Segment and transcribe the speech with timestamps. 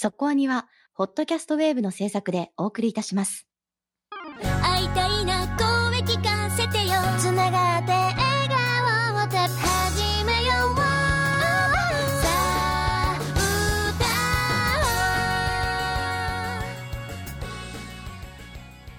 [0.00, 3.48] そこアニは、ホットキャストウェーブの制作でお送りいたします。
[4.62, 6.94] 会いたいな声聞かせてよ。
[7.18, 8.16] つながって笑
[8.48, 10.76] 顔を始めよう。
[10.76, 13.18] さあ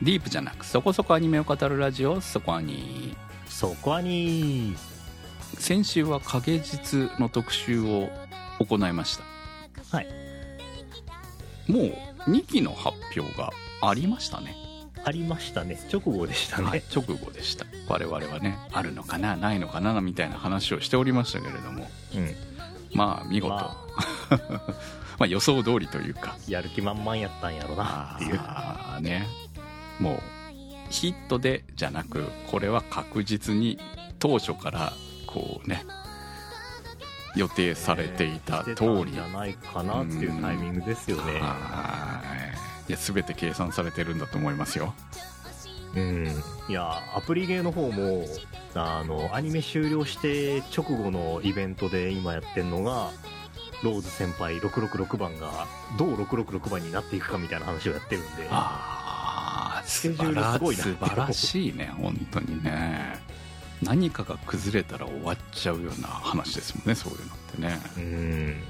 [0.01, 3.15] ディープじゃなくそこそこアニメを語るラジオそこアニ
[3.47, 4.75] そこはに
[5.57, 8.09] 先週は影実の特集を
[8.59, 9.23] 行いました。
[9.95, 10.18] はい
[11.69, 13.51] もう2期の発表が
[13.81, 14.55] ありましたね。
[15.05, 15.79] ありましたね。
[15.91, 17.65] 直後でしたね、はい、直後でした。
[17.87, 21.87] 我々はねあるのかなないのかなみたいな話をしておりましたけれども。
[22.15, 22.35] うん。
[22.93, 23.77] まあ見事、ま
[25.19, 26.35] まあ予想通りというか。
[26.47, 28.39] やる気満々やったんやろなっていう。
[28.39, 29.27] あーね。
[29.99, 30.19] もう
[30.89, 33.79] ヒットでじゃなくこれは確実に
[34.17, 34.93] 当初から
[35.27, 35.85] こうね
[37.35, 42.21] 予定されていた通り、じゃないかなっていうタイミングですよねは
[42.87, 42.89] い。
[42.89, 44.93] いや全て計算されてるんだと思いますよ。
[45.95, 46.27] うん。
[46.67, 48.25] いやアプリゲーの方も
[48.73, 53.11] あのアニメ終了して直後のイベントで今やってるのが
[53.83, 58.47] ローズ先輩666番がどう666番になっていくかみたいな話をやってるんで。
[58.49, 60.83] ああ素スケジュールすごいな。
[60.83, 63.19] 素晴らしいね本当にね
[63.81, 67.79] 何かが崩れたら終わっちゃうような話ですもんねそういうのってね。
[67.97, 68.63] うん。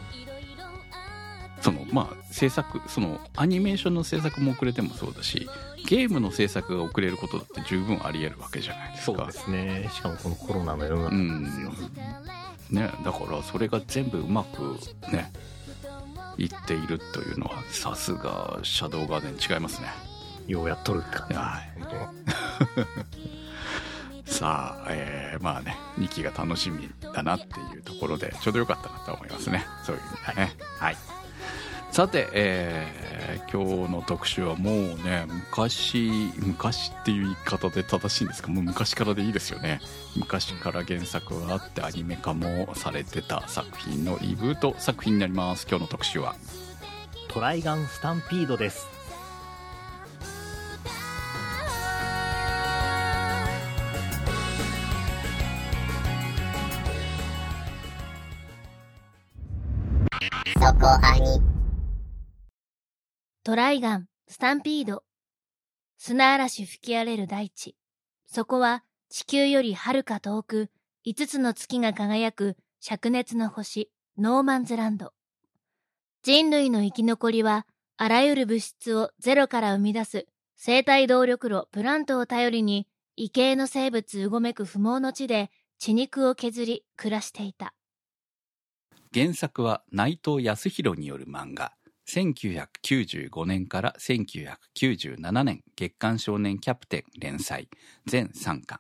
[1.62, 5.50] そのまあ制作そのアニメーションの制作も遅れてもそうだし
[5.88, 9.18] ゲームの制作が遅れることだって十分あり得るわけじゃないですか。
[9.18, 9.90] そうですね。
[9.92, 12.76] しかもこのコロナの世の中うなんですよ、ん。
[12.76, 14.78] ねだからそれが全部うまく
[15.12, 15.32] ね
[16.38, 19.88] いっているというのはさすがシャドウガーデン違いますね。
[20.48, 21.80] ようやっとるって感じはい。
[21.80, 23.39] 本
[24.40, 29.66] さあ、えーまあね2期が楽しみだなっていうところでちょうどよかったなと思いますね。
[29.86, 30.52] そういう意味でね。
[30.80, 30.98] はい、
[31.92, 33.10] さて、えー
[33.52, 38.50] 今日の特集はもうね昔昔っていう言い方で正しいんですか？
[38.50, 39.82] もう昔からでいいですよね。
[40.16, 45.66] 昔から原作があってアニメ化もされてた作品のリブート作品になります。
[45.68, 46.36] 今日の特集は。
[47.28, 48.88] 当トライガンスタンピードです
[60.62, 61.42] そこアニ
[63.46, 65.04] トライガン、スタンピード。
[65.98, 67.78] 砂嵐吹き荒れる大地。
[68.26, 70.70] そこは地球よりはるか遠く、
[71.06, 75.14] 五つの月が輝く灼熱の星、ノーマンズランド。
[76.24, 77.66] 人類の生き残りは、
[77.96, 80.28] あらゆる物質をゼロから生み出す
[80.58, 87.74] 生態動力炉プラントを頼りに、異形の生物うごめく不毛の地で血肉を削り暮らしていた。
[89.12, 91.74] 原作は内藤康弘による漫画。
[92.08, 97.70] 1995年から1997年月刊少年キャプテン連載。
[98.06, 98.80] 全3巻。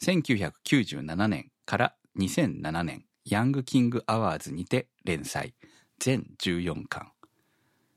[0.00, 5.54] 1997年から2007年ヤングキングアワーズにて連載。
[5.98, 7.10] 全14巻。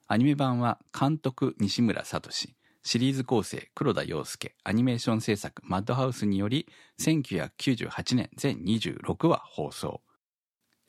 [0.07, 2.31] アニメ版は監督西村聡。
[2.81, 4.55] シリーズ構成黒田洋介。
[4.63, 6.67] アニメーション制作マッドハウスにより
[6.99, 10.01] 1998年全26話放送。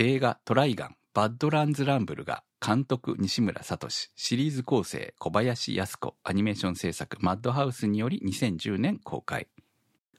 [0.00, 9.48] 映画「トライガンバッドランズ・ランブル」が監督西村聡シリーズ構成小林靖子アニメーション制作マッドハウスにより2010年公開。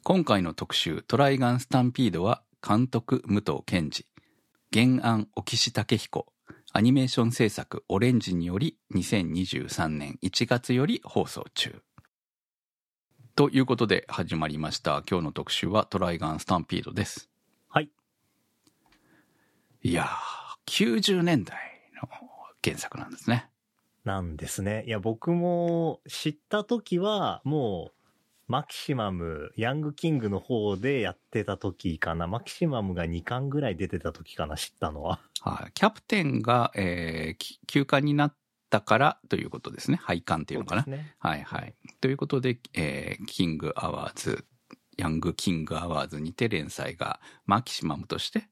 [0.03, 4.05] 今回の特集「トライガン・スタンピード」は監督武藤健二
[4.73, 6.27] 原案沖志武彦
[6.73, 11.81] アニメーション制作オレンジにより2023年1月より放送中。
[13.33, 15.03] ということで始まりました。
[15.09, 17.29] 今日の特集はトライガン・スタンピードです。
[19.81, 21.57] いやー、90年代
[22.01, 22.09] の
[22.63, 23.49] 原作なんですね。
[24.05, 35.71] なんですねいや僕も知った時はもうマキシマムヤングキングの方でやってた時かなマキシマムが2巻ぐらい出てた時かな知ったのははい。
[35.73, 38.35] キャプテンが、えーき休刊になっ
[38.69, 39.99] たからということですね。
[40.01, 40.83] 廃刊っていうのかな。
[40.83, 41.75] ねはいはい。
[42.01, 44.45] ということで、えーキングアワーズ、
[44.97, 48.49] ヤングキングアワーズにて連載がマキシマムとして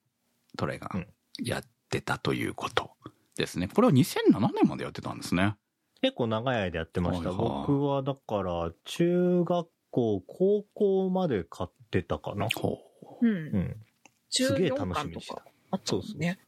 [0.56, 1.06] トレガン
[1.42, 2.90] やってたということ
[3.36, 3.68] ですね。
[3.68, 5.56] これは2007年までやってたんですね。
[6.00, 7.30] 結構長い間やってました。
[7.30, 12.48] はいはい僕はだから、中学校、高校まで買ってたかな。
[12.54, 12.78] ほ
[13.20, 13.32] うんう。
[13.58, 13.76] ん。
[14.30, 15.50] 中すげえ4楽しみにしてた巻とか。
[15.70, 16.38] あったもんね。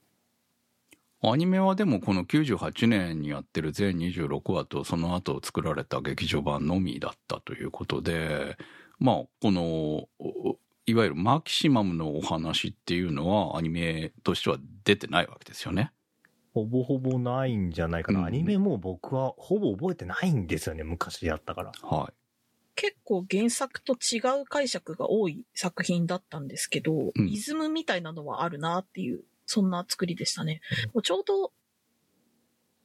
[1.23, 1.31] う。
[1.31, 8.57] アニメはでもこの98年にやってる全26話とその後作られた劇場版のみだったということで、
[8.99, 10.59] まあ、この、お
[10.91, 15.93] いわゆるマキシマムのお話っていうのはアニメとしては出てないわけですよね。
[16.53, 18.21] ほぼほぼないんじゃないかな。
[18.21, 21.73] うんアニメも僕はほぼ覚えてないんですよね、昔やったから。
[21.83, 22.13] はい。
[22.75, 30.61] 結構原作と違う解釈が多い作品だったんですけど、うんイズムみたいなのはあるなっていう、そんな作りでしたね。
[30.93, 31.53] もうちょうど、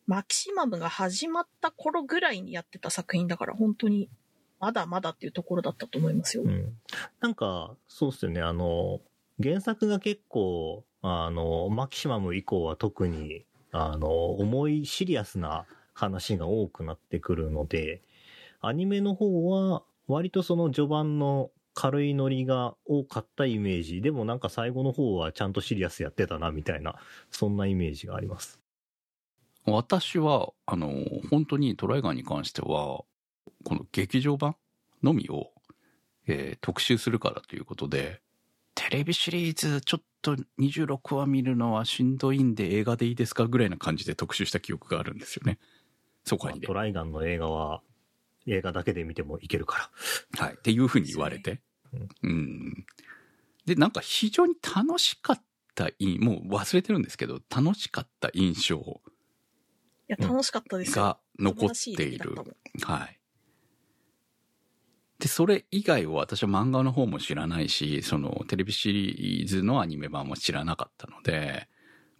[0.05, 4.09] マキシマムが始まった頃ぐらいにやってた作品だから、本当に、
[4.59, 6.43] まだまだっていうところだったと思いますよ。
[6.43, 6.77] うん。
[7.19, 9.01] なんか、そうっすよね、あの、
[9.41, 18.01] 原作が結構、あの、マキシマム以降は特に、あの、重いシリアスな話が多くなってくるので、
[18.61, 24.01] アニメの方は、割とその序盤の軽いノリが多かったイメージ。
[24.01, 26.95] でもなんか最後の方はちゃんとシリアスやってたな、みたいな、
[27.31, 28.59] そんなイメージがあります。
[29.65, 30.91] 私は、あの、
[31.29, 33.03] 本当にトライガーに関しては、
[33.65, 34.55] この劇場版
[35.03, 35.51] のみを、
[36.27, 38.21] えー特集するからということで、
[38.75, 45.57] テレビシリーズちょっと26話見るのはしんどいんで映画でいいですかぐらいな感じで特集した記憶があるんですよね。
[46.23, 46.73] そこにでト。
[46.73, 47.81] ライガンの映画は、
[48.47, 49.89] 映画だけで見てもいけるか
[50.37, 50.45] ら。
[50.45, 50.53] はい。
[50.53, 51.61] っていうふうに言われて。
[52.23, 52.85] うん。
[53.65, 58.81] で、なんか非常に楽しかったい、もう忘れてるんですけど、楽しかった印象い
[60.07, 61.03] や、楽しかったですよ。
[61.03, 62.35] が残っている
[62.83, 63.19] はい。
[65.25, 71.67] で、それ以外を私は漫画の方も知らないし、そのテレビシリーズのアニメ版も知らなかったので、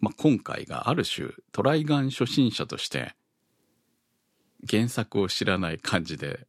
[0.00, 3.14] まあ、今回がある種トライガン初心者として
[4.68, 6.48] 原作を知らない感じで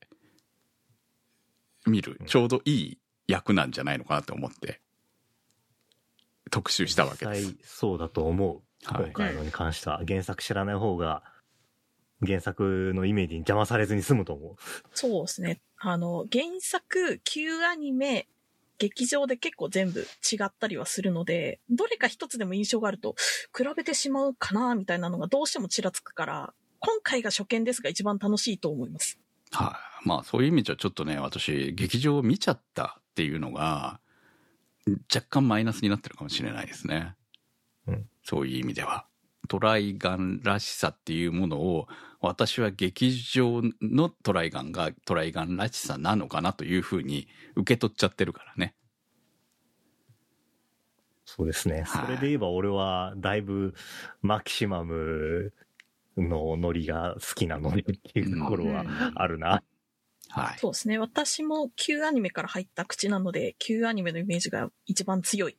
[1.85, 4.81] 見る、ちょうどいい役なんじゃないのかなと思って
[6.49, 7.57] 特集したわけです実際。
[7.65, 8.63] そうだと思う。
[8.83, 11.21] はい今回のに関しては、原作知らない方が、
[12.25, 14.55] 原作のイメージに邪魔されずに済むと思う。
[14.93, 15.61] そうですね。
[15.79, 18.27] あの、原作、旧アニメ、
[18.79, 23.15] 劇場で結構全部違ったりはするので、どれか一つでも印象があると、
[23.55, 29.19] 比べてしまうかな、みたいなのがどうしてもちらつくから、今回が初見ですが一番楽しいと思います。
[29.51, 30.07] はい。
[30.07, 33.99] まあそういう意味じゃちょっとね、私、劇場を見ちゃったっていうのが、
[35.13, 37.15] 若干マイナスになってるかもしれないですね。
[37.87, 39.05] うんそういう意味では。
[39.47, 41.87] トライガンらしさっていうものを、
[42.19, 48.73] 私は劇場のトライガンがトライガンらしさなのかなというふうに受け取っちゃってるからね。
[51.25, 51.81] そうですね。
[51.81, 53.75] はいそれで言えば俺は、だいぶ、
[54.21, 55.53] マキシマム
[56.17, 59.61] のノリが好きなのでっていうところはあるな。
[60.29, 60.57] はい。
[60.57, 60.97] そうですね。
[60.97, 65.57] 私も旧アニメから入った口なので、旧アニメのイメージが一番強い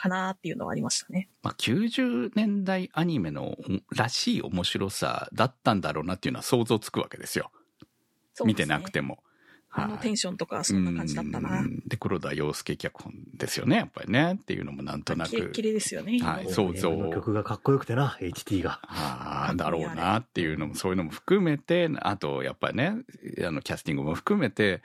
[0.00, 1.28] かなっていうのはありましたね。
[1.42, 3.58] まあ、90年代アニメの
[3.94, 7.50] らしい面白さだったんだろうなっていうのは想像つくわけですよ。
[8.32, 9.22] すねなくても。
[9.72, 11.62] あのテンションとかそんな感じだったなう。
[11.62, 14.36] んで、黒田洋介脚本ですよね、やっぱりね。
[14.40, 15.62] っていうのもなんとなくキレッキ。
[15.62, 16.18] レですよね。
[16.18, 18.80] はい想像曲がかっこよくてな、HT が。
[18.82, 22.96] ああ、だろうなっていうのも、そういうのも含めて、あと、やっぱりね、
[23.46, 24.82] あの、キャスティングも含めて、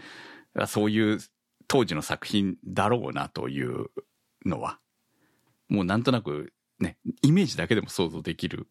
[0.53, 1.19] あそういう
[1.67, 3.87] 当時の作品だろうなという
[4.45, 4.79] のは、
[5.67, 8.67] もうなんとなくね、イメージだけでも想像できる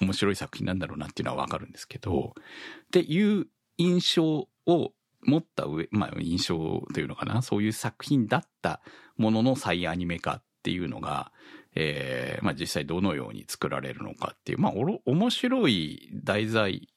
[0.00, 3.46] 面白い作品なんだろうなっていうのはわかるんですけど、っていう
[3.78, 4.92] 印象を
[5.22, 8.80] 持った上、まあ印象というのかな、そういう作品だった
[9.16, 11.32] ものの再アニメ化っていうのが、
[11.74, 16.88] えーまあ実際どのように作られるのかっていう、まあおろ面白い題材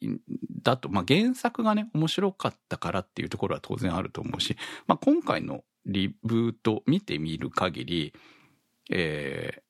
[0.64, 4.56] だと、まあ原作がね、面白かったからっていうところは当然あると思うし、
[4.88, 8.14] まあ今回のリブート見てみる限り、
[8.90, 9.62] えー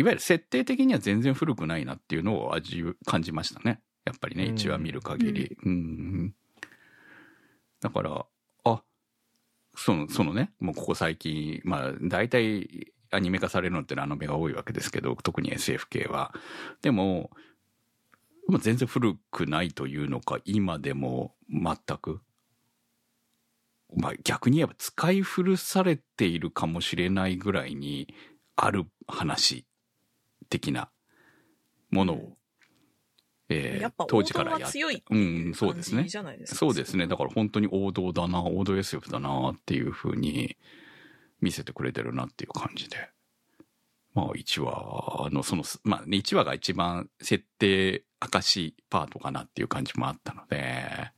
[0.00, 3.82] いわゆる設定的には全然古くないなっていうのを味感じましたね。
[4.06, 5.58] やっぱりね、うん1話見る限り。
[5.62, 6.34] うん。
[7.82, 8.24] だから、
[8.64, 8.82] あ、
[9.76, 16.32] その、そのね、もうここ最近、まあ、大体アニメ化されるのってラノベが多いわけですけど、特に SF 系は。
[16.80, 17.30] でも、
[18.48, 22.22] まあ、全然古くないというのか、今でも全く。
[23.96, 28.14] まあ、逆に言えば使い古されているかもしれないぐらいに
[28.56, 29.66] ある話
[30.48, 30.90] 的な
[31.90, 32.36] ものを、
[33.48, 34.78] えーやっぱ当時からやって
[35.10, 36.06] うんそうですね。
[36.44, 37.08] そうですね。
[37.08, 40.56] だから本当に王道だな、王道 SF だなっていう風に
[41.40, 43.10] 見せてくれてるなっていう感じで。
[44.14, 51.10] まあ1話のその、まあね、1話が一番設定明かしパートかなっていう感じもあったので、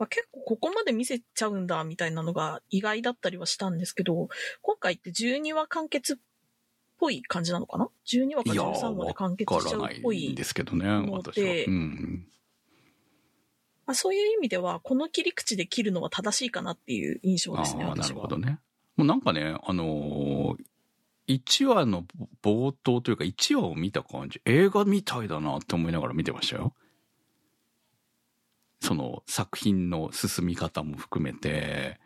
[0.00, 4.30] まあ、結構ここまで見せちゃうんだみたいなのが意外だったりはしたんですけど、
[4.62, 6.16] 今回って12話完結っ
[6.98, 11.44] ぽい感じなのかな ?12 話かいやー、13話で完結わしちゃうっぽいんですけどね、の私は。
[11.44, 12.26] でうん。
[13.86, 18.08] まあ、そういう意味では、この切り口で切るのは正しいかなっていう印象あですね、あ、な。
[18.08, 18.58] るほどね。
[18.96, 20.64] もうなんかね、あのー
[21.28, 22.06] 1話の
[22.42, 26.74] 冒頭というか1話を見た感じ、映画みたいだなって思いながら見てましたよ。
[28.80, 32.00] その作品の進み方も含めて、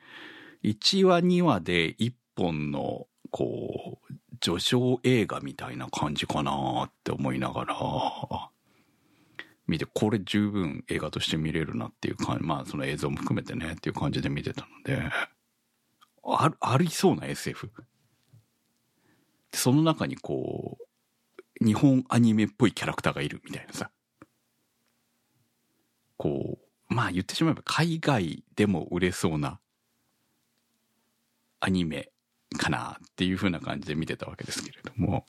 [0.65, 8.51] 1話2話で1本の、こう、序章映画みたいな感じかなって思いながら、
[9.67, 15.11] 見て、これ十分映画として見れるなっていう感じ、まあその映像も含めてねっていう感じで見てたので、
[16.25, 17.71] ある、ありそうな SF。
[19.53, 20.79] その中にこ
[21.61, 23.91] う、日本アニメっぽいキャラクターがいるみたいなさ。
[26.17, 26.64] こう、
[26.95, 29.59] まあ言ってしまえば海外でも売れそうな
[31.59, 32.11] アニメ
[32.57, 35.27] かなっていう風な感じで見てたわけですけれども。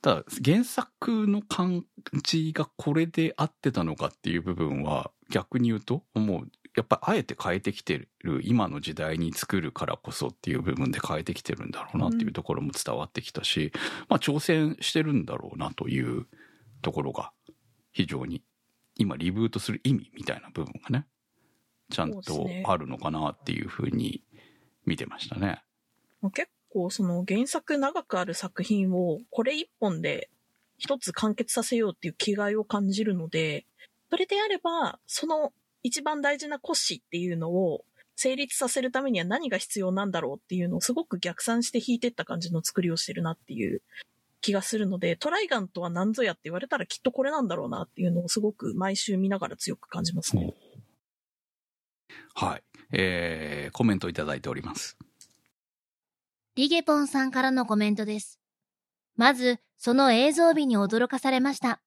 [0.00, 1.84] ただ原作の感
[2.22, 13.72] じがこれで合ってたのかっていう部分は逆に言うともうやっぱあえて変えてきてる今の時代に作るからこそっていう部分で変えてきてるんだろうなっていうところも伝わってきたし、
[14.08, 16.26] まあ挑戦してるんだろうなという
[16.82, 17.32] ところが
[17.92, 18.42] 非常に
[18.96, 21.06] 今リブートする意味みたいな部分がね
[21.90, 24.22] ちゃんとあるのかなっていうふうに
[24.84, 25.62] 見てましたね。
[26.32, 30.30] 結構その原作長くある作品をこれ一本で
[30.78, 33.66] 一つ完結させようっていう気概を感じるので、
[34.10, 37.84] それであれば、その一番大事な骨子っていうのを
[38.16, 43.82] 成立させるためには何が必要なんだろうっていうのをすごく逆算して引いてった感じの作りをしてるなっていう
[44.40, 50.54] 気がするので、トライガンとは何ぞやって言われたらきっとこれなんだろうなっていうのをすごく毎週見ながら強く感じますね。
[52.34, 52.62] はい。
[52.92, 54.96] えー、コメントいただいております。
[56.54, 58.40] リゲポンさんからのコメントです。
[59.16, 61.80] まず、その映像美に驚かされました。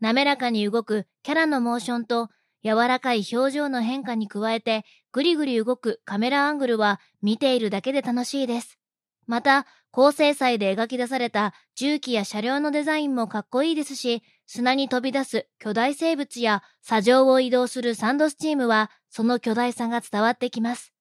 [0.00, 2.28] 滑らかに動くキャラのモーションと
[2.62, 8.78] 柔らかい表情の変化に加えて、ぐりぐり動くカメラアングルは見ているだけで楽しいです。
[9.26, 20.92] また、高精細で描き出された重機や車両のデザインもかっこいいですし、砂に飛び出す巨大生物や砂上を移動するサンドスチームはその巨大さが伝わってきます。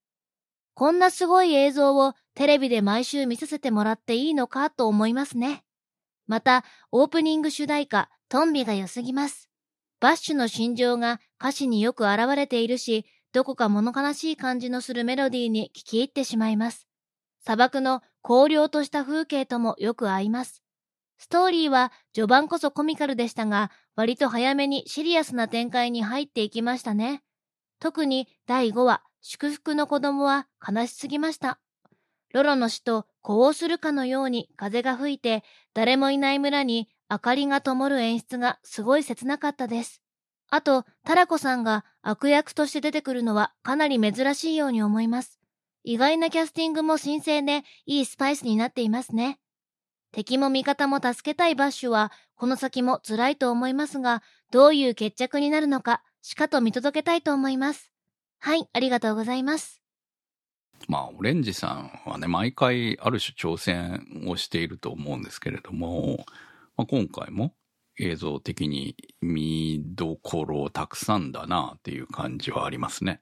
[0.73, 5.63] こんなすごい映像をテレビで毎週見させてもらっていいのかと思いますね。
[6.27, 9.49] また、オープニング主題歌、トンビが良すぎます。
[9.99, 16.87] バッシュの心情が歌詞によく現れているし、どこか物悲しい感じのするメロディーに聞き入ってしまいます。
[17.43, 20.63] 砂漠の荒涼とした風景ともよく合います。
[21.19, 27.21] ストーリーは序盤こそコミカルでしたが、割と早めにシリアスな展開に入っていきましたね。
[27.79, 31.59] 特に第5話、祝福の子供は悲しすぎました。
[32.33, 35.43] ロロの死と呼応するかのように風が吹いて、
[35.75, 40.01] 誰もいない村に明かりが灯る演出がすごい切なかったです。
[40.49, 45.39] あと、タラコさんが悪役として出てくるのはかなり珍しいように思います。
[45.87, 49.37] 意外なキャスティングも新鮮でいいスパイスになっていますね。
[50.11, 57.91] 敵も味方も助けたいバッシュは、この先も辛いと思いますが、どういう決着になるのか、しかと見届けたいと思います。
[58.39, 59.83] はい、ありがとうございます。
[60.87, 66.25] まあ、オレンジさんはね、毎回ある種挑戦をしていると思うんですけれども、
[66.77, 67.53] まあ、今回も
[67.99, 73.21] 映像的に見どころたくさんだなっていう感じはありますね。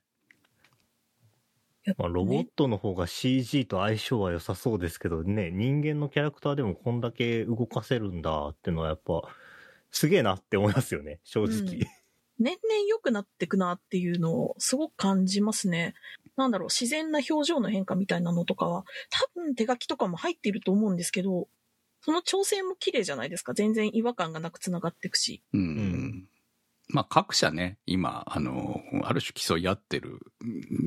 [1.98, 9.22] まあ、ロボットの方が CG と相性は良さそうですけどね、人間のキャラクターでもこんだけ動かせるんだっていうのはやっぱ、
[9.92, 11.78] すげえなって思いますよね、正直。
[11.78, 12.04] うん
[12.40, 15.94] 年々良くなってくなっていうのをすごく感じますね。
[16.36, 21.48] なんだろう、自然な表情の変化みたいなのとかは、多分手書きとかも入っていると思うんですけど、
[22.02, 23.54] その調整も綺麗じゃないですか。
[23.54, 25.42] 全然違和感がなく繋がっていくし。
[25.54, 25.62] うん。
[25.62, 26.28] ん
[26.90, 30.20] まあ、各社ね、今、あの、ある種競い合ってる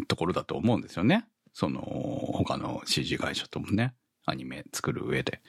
[0.09, 1.27] ところだと思うんですよね。
[1.53, 5.41] その、他の CG 会社ともね、アニメ作る上で。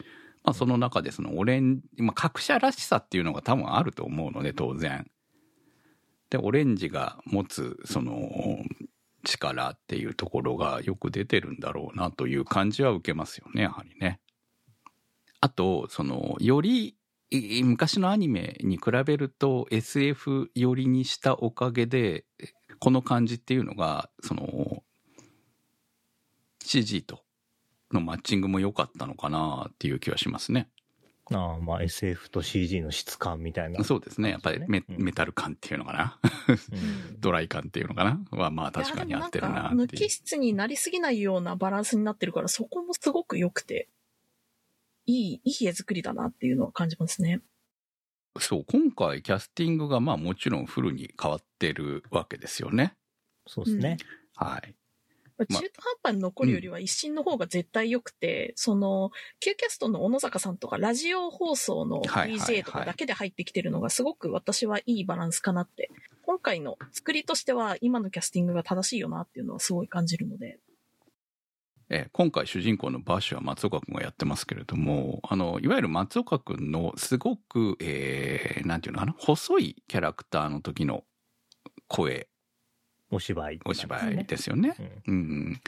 [0.43, 5.09] まあ、その中でそのオレンジ、まあ、各社らしさっていうのが多分あると思うので、当然。
[6.29, 8.29] で、オレンジが持つ、その、
[9.23, 14.19] 力っていうところがよく出てるんだろうなという感じは受けますよね、やはりね。
[15.41, 16.96] あと、その、より、
[17.31, 22.25] 昔のアニメに比べると SF 寄りにしたおかげで、
[22.79, 24.83] この感じっていうのが、その、
[26.63, 27.23] CG と
[27.91, 30.69] のマッチングも良かったのかなっていう気はしますね。
[31.31, 33.83] ああ、まあ SF と CG の質感みたいな。
[33.83, 34.29] そうですね。
[34.29, 36.19] やっぱりメ,、うんメタル感っていうのかな？
[36.47, 38.19] うんドライ感っていうのかな？
[38.31, 40.09] は、まあ確かに合ってるなっていうもんか無機。
[40.09, 43.89] 質になりすぎないようなバランスになってるから、そこもすごく良くて、
[45.07, 47.41] いい、いい絵作りだなっていうのは感じますね。
[48.39, 52.93] そう、今回キャスティングがまあもちろんフルに変わってるわけですよね。
[53.47, 53.97] そうですね。
[54.35, 54.75] はい。
[55.37, 65.89] まあ中途半端に残るよりは一新の方が絶対良くて、その、Q キャストの小野坂さんとかラジオ放送の DJ とかだけで入ってきてるのがすごく私はいいバランスかなって。
[66.23, 70.59] 今回の作りとしては今のキャスティングが正しいよなっていうのはすごい感じるので。
[71.89, 81.03] えー今回主人公のバッシュは松岡君がやってますけれども、あの、いわゆる松岡君のすごく、えー、なんていうのかな、細いキャラクターの時の
[81.87, 82.27] 声、
[83.09, 84.75] お芝居、お芝居ですよね。
[85.07, 85.61] うんうん。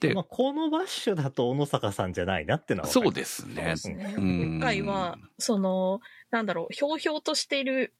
[0.00, 3.54] でまあ、このバッシュだと小野坂さんじゃないなってのはそうるですね。
[3.54, 4.14] そうですね。
[4.16, 6.00] うん今回は、その、
[6.30, 7.92] なんだろう、ひょうひょうとしている、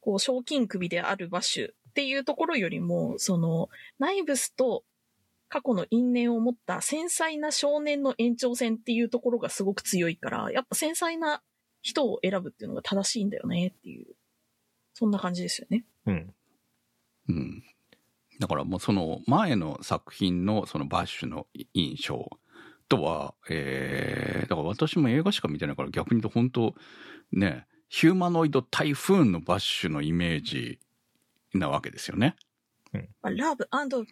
[0.00, 3.68] こう、賞金首であるバッシュっていうところよりも、その、
[4.00, 4.82] ナイブスと
[5.50, 11.42] 過去の因縁を持った繊細な少年の延長線っていうところがすごく強いから、やっぱ繊細な
[11.82, 14.06] 人を選ぶっていうのが正しいんだよねっていう、
[14.94, 15.84] そんな感じですよね。
[16.06, 16.34] うん。
[17.28, 17.62] うん。
[18.38, 22.30] だからもうその前の作品のそのバッシュの印象
[22.88, 26.74] とは、えー、だから私も映画しか見てないから逆に言うと本当
[27.32, 30.78] ね、ヒューマノイド台風のバッシュのイメージ
[31.54, 32.36] なわけですよね。
[32.92, 33.66] まあラブ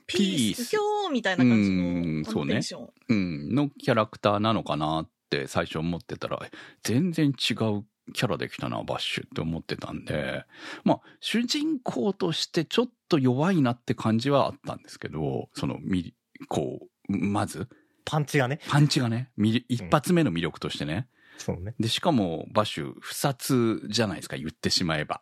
[0.06, 2.90] ピピースース、今日みたいな感じうんのそうねテンション。
[3.08, 6.40] うん、のキャラクターなのかなって最初思ってたら、
[6.82, 10.44] 全然違うキャラできたな、バッシュって思ってたんで、
[10.84, 16.14] まあ、主人公としてちょっと弱いなって感じはあったんですけど、その、み、
[16.48, 17.68] こう、まず、
[18.04, 18.60] パンチがね。
[18.68, 21.08] パンチがね、み一発目の魅力としてね。
[21.36, 21.74] そうね。
[21.78, 25.20] で、しかも、バッシュ、不殺じゃないですか、言ってしまえば。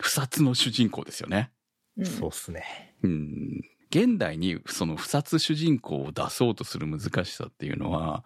[0.00, 1.50] 不殺の主人公ですよね。
[1.98, 2.94] うんそうっすね。
[3.02, 8.24] うん現代にその不殺主人公を出そうとする難しさっていうのは、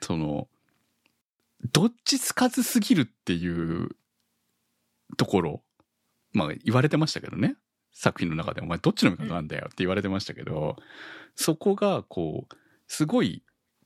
[0.00, 0.48] その、
[1.72, 3.90] どっちつかずすぎるっていう
[5.16, 5.62] ところ、
[6.32, 7.56] まあ言われてましたけどね。
[7.92, 10.76] 作品の中でお前どっちの味方なんだよって言われてましたけど、
[11.34, 12.54] そこがこう、
[12.88, 13.42] すごい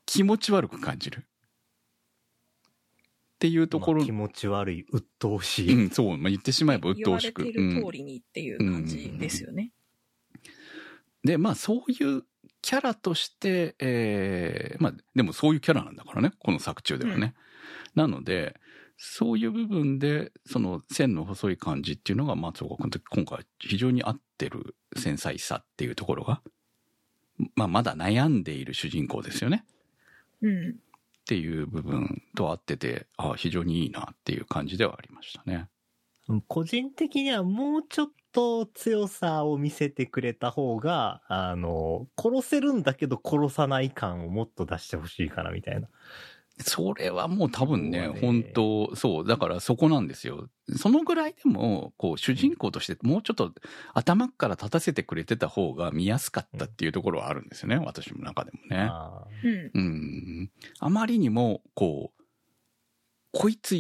[0.07, 1.27] 気持ち悪く感じる。
[3.41, 5.75] っていうところ、まあ気持ち悪い、鬱陶しい。
[5.75, 7.45] うん、そう、まあ、言ってしまえば鬱陶しく。
[7.45, 9.73] 言われてる通りにっていう感じですよね。
[11.25, 12.25] で、まあそういう
[12.61, 17.35] キャラとして、えーまあでもそういうキャラなんだからね、この作中ではね。
[17.95, 18.61] なので、
[18.99, 26.43] そういう部分で、その線の細い感じっていうのが松岡君と今回非常に合ってる繊細さっていうところが、
[27.55, 29.65] まあまだ悩んでいる主人公ですよね。
[30.43, 30.77] うん。
[31.31, 35.69] っていう部分と合ってて、あ非常にいいなっていう感じではありましたね。
[36.49, 45.89] 個人的にはもうちょっと強さを見せてくれた方が、あの、殺せるんだけど殺さない感をもっと出してほしいかなみたいな。
[46.61, 50.49] それはもう多分ね、ね本当そう、だからそこなんですよ。
[50.77, 53.53] そのぐらいでも、こう、主人公としてもうちょっと
[53.95, 58.89] 頭から立たせてくれてた方が見やすかったっていうところはあるんですよね、私の中でもね。
[58.91, 59.71] あうん。
[59.75, 60.51] うん。
[60.79, 62.25] あまりにも、こう、
[63.33, 63.77] こいつ、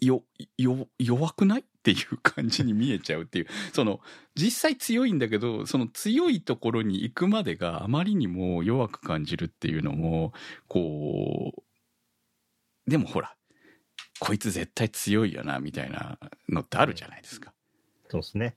[0.00, 0.24] よ、
[0.56, 4.00] よ、弱くないっていう感じに見えちゃうっていう、 その、
[4.34, 10.32] 実際強いんだけど、その強いところに行くまでがあまりにも弱く感じるっていうのも、
[10.66, 11.62] こう、
[12.88, 13.34] でもほら、
[14.18, 17.52] こいつ絶対強いよな、みたいなのってあるじゃないですか。
[18.08, 18.56] そうですね。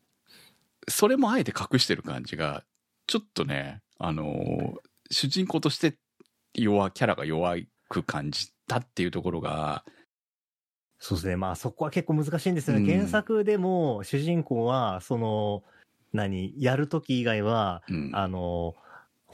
[0.88, 2.64] それもあえて隠してる感じが、
[3.08, 4.76] ちょっとね、あの、
[5.12, 5.98] 主人公として
[6.54, 7.58] 弱、キャラが弱
[7.90, 9.84] く感じたっていうところが、
[10.98, 11.36] そうですね。
[11.36, 12.84] まあそこは結構難しいんですよね。
[12.84, 15.64] うん原作でも主人公は、その、
[16.14, 18.12] 何、やるとき以外は、うん。
[18.14, 18.76] あの、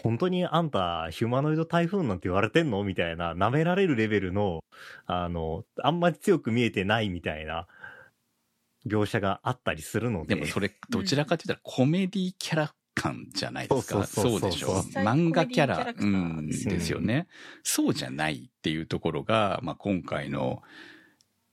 [0.03, 4.63] 本当にあんたヒューマノイド台風なんて言われてんのみたいな、舐められるレベルの、
[5.05, 7.67] あの、あんまり強く見えてないみたいな
[8.85, 10.35] 描写があったりするので。
[10.35, 14.03] でもそれ、どちらかと言ったらコメディキャラ感じゃないですか？
[14.05, 17.27] そうそうそうそうそうでしょ漫画キャラうんーですよですよね。
[17.63, 20.61] そうじゃないっていうところが、まあ、今回の、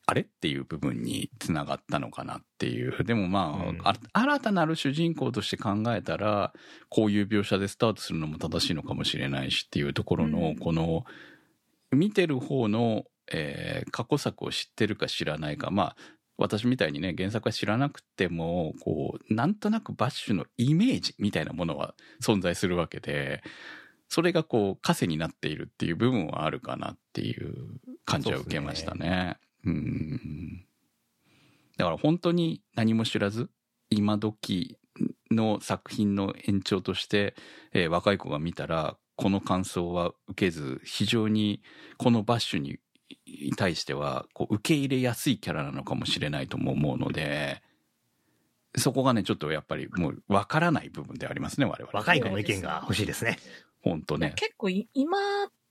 [0.06, 0.22] あれ？
[0.22, 3.04] っていう部分につながったのかなっていう。
[3.04, 6.52] でもまあ、うんあ新たなる主人公として考えたら、
[6.90, 11.04] こういう描写でスタートするのも正しいのかもしれないしっていうところの、うんこの、
[11.90, 15.96] 見てる方の、えー過去作を知ってるか知らないか、まあ、
[16.36, 23.42] 私みたいにね、原作は知らなくても、こう、なんとなくバッシュのイメージみたいなものは存在するわけで、
[24.08, 27.54] それがこう、枷になっているっていう部分はあるかなっていう
[28.04, 29.38] 感じは受けましたね。
[29.64, 30.66] うん。
[31.76, 33.50] だから本当に何も知らず、
[33.90, 34.78] 今時
[35.30, 37.34] の作品の延長として、
[37.72, 41.62] えー若い子が見たら、この感想は受けず、非常に
[41.98, 42.78] このバッシュに
[43.56, 47.62] 対しては、こう、受け入れやすいキャラなのかもしれないとも思うので、
[48.76, 51.90] そこがね、ちょっとやっぱりもうわからない部分でありますね、我々。
[51.92, 53.38] 若い子の意見が欲しいですね。
[53.82, 54.02] ほん。
[54.02, 54.32] とね。
[54.36, 55.18] 結構今、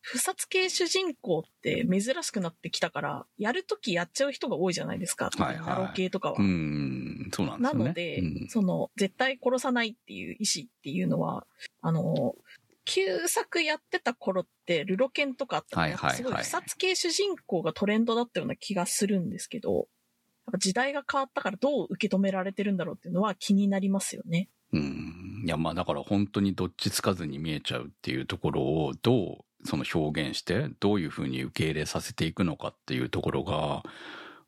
[0.05, 5.29] 不殺系主人公って珍しくなってきたから、やるときやっちゃう人が多いじゃないですか。
[5.35, 6.35] はいはいナロ系とかは。
[6.37, 7.83] うん、そうなんですよね。
[7.83, 11.47] なので、うんその、絶対殺さないっていう意志っていうのは、
[11.81, 12.35] あの、
[12.83, 19.85] 旧作やってた頃って、ルロケンとかあったはいはいはいすごい不殺系主人公がトレンドだったような気がするんですけど、やっ
[20.51, 24.49] ぱ時代が変わったからどう受け止められてるんだろうっていうのは気になりますよね。
[24.73, 25.43] うん。
[25.45, 33.83] いや、まあだから本当にどっちつかずに見えちゃうっていうところをどうその表現して、どういうふうに受け入れさせていくのかっていうところが、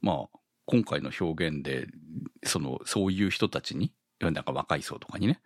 [0.02, 1.88] まあ今回の表現で、
[2.44, 5.42] その、そういう人たちに、なんか若い層とかにね、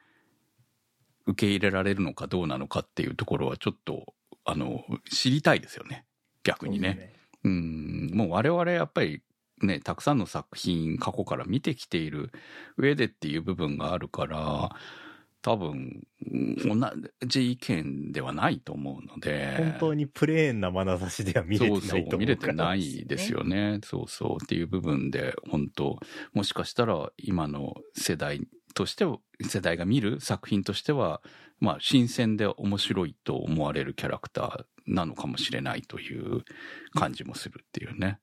[1.26, 4.14] 受け入れられるのかどうなのかっていうところはちょっと、
[4.46, 6.06] あの、知りたいですよね。
[6.44, 7.14] 逆にね。
[7.44, 9.22] うん、もう我々やっぱり
[9.62, 12.32] ね、たくさんの作品過去から見てきている
[12.78, 14.76] 上でっていう部分があるから、
[15.41, 16.75] 多分、うん同
[17.25, 19.56] じ意見ではないと思うので。
[19.58, 21.82] 本当にプレーンな眼差しでは見れてないと思う。
[21.82, 23.80] そうそう、見れてないですよね。
[23.84, 24.43] そうそう。
[24.43, 25.97] っていう部分で、本当
[26.34, 31.21] もしかしたら今の世代としては、世代が見る作品としては、
[31.60, 36.43] まあ、新鮮で面白いと思われるキャラクターなのかもしれないという
[36.93, 38.19] 感じもするっていうね。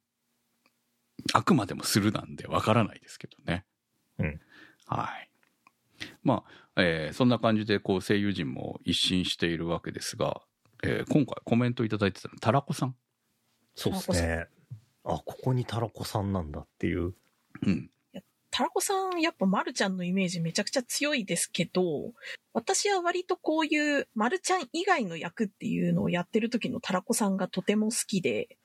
[1.33, 3.64] あくまでもするなんでわからないですけどね。
[4.18, 4.40] うん。
[4.87, 5.31] はい。
[6.22, 10.43] まあ、えーそんな感じで、こう、声優陣も一新しているわけですが、
[10.83, 12.97] えー今回コメントいただいてたの、タラコさん。
[13.75, 14.47] そうですね。
[15.05, 17.15] あ、ここにタラコさんなんだっていう。
[17.62, 17.91] うん。
[18.51, 22.12] タラコさん、やっぱマルちゃんのイメージめちゃくちゃ強いですけど、
[22.55, 28.57] 私は割とこういうマルちゃん以外の役っていうのをやってる時のタラコさんがとても好きで、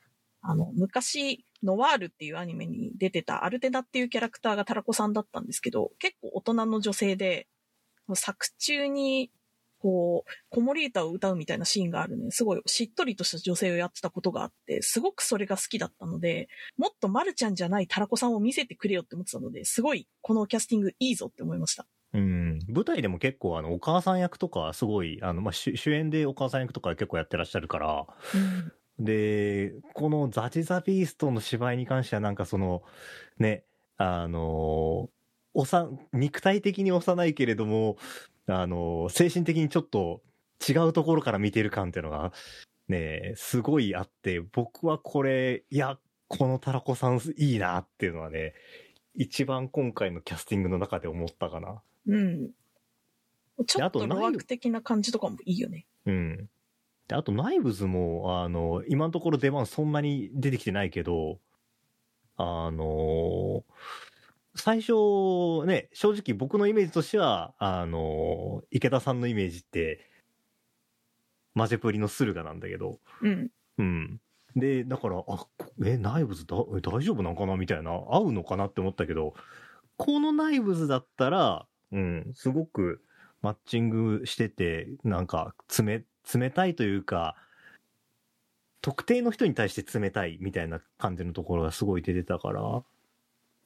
[0.41, 7.47] あの、昔、ノワールっていうアニメに出てたアルテナっていうキャラクターがタラコさんだったんですけど、結構大人の女性で、
[8.15, 9.31] 作中に、
[9.81, 21.87] こう、子守歌を歌うみたいなシーンがあるね、すごいしっとりとした女性をやってたことがあって、すごくそれが好きだったので、もっとマルちゃんじゃないタラコさんを見せてくれよって思ってたので、すごいこのキャスティングいいぞって思いました。
[22.13, 22.59] うん。
[22.67, 28.05] 舞台でも結構あの、お母さん役とかすごい、あの、まあ、主主演でお母さん役とか結構やってらっしゃるから、
[28.99, 32.83] で、このザジザビーストの芝居に関してはなんかその、
[33.39, 33.63] ね、
[33.97, 35.09] あの、
[35.53, 37.97] おさ、肉体的に幼いけれども、
[38.47, 40.21] あの、精神的にちょっと
[40.67, 42.31] 違うところから見てる感っていうのが、
[42.87, 48.53] ね、すごいあって、僕はこれ、いや、このタラコさんいいなっていうのはね、
[49.13, 51.81] 一番今回のキャスティングの中で思ったかな。
[52.07, 52.51] うん。
[53.67, 55.85] ちょっとロワク的な感じとかもいいよね。
[56.05, 56.49] うん。
[57.07, 61.39] で、あと、ナイブズも、あの、今のところ出番そんなに出てきてないけど、
[62.37, 63.63] あの
[64.55, 70.09] 最初ね、正直僕のイメージとしては、あの池田さんのイメージって、
[71.53, 73.51] マジェプリの駿河なんだけど、うん。
[73.77, 74.21] うん。
[74.55, 75.49] で、だから、あ、こ
[75.83, 79.33] え、ナイブズだ、え大丈夫なんかなみたいな、合うのかなって思ったけど、
[79.97, 83.01] このナイブズだったら、うん、すごく
[83.41, 87.35] マッチングしてて、なんか、冷、冷たいというか、
[88.81, 92.83] 特定の人に対して冷たいみたいな感じのところがすごい出てたから、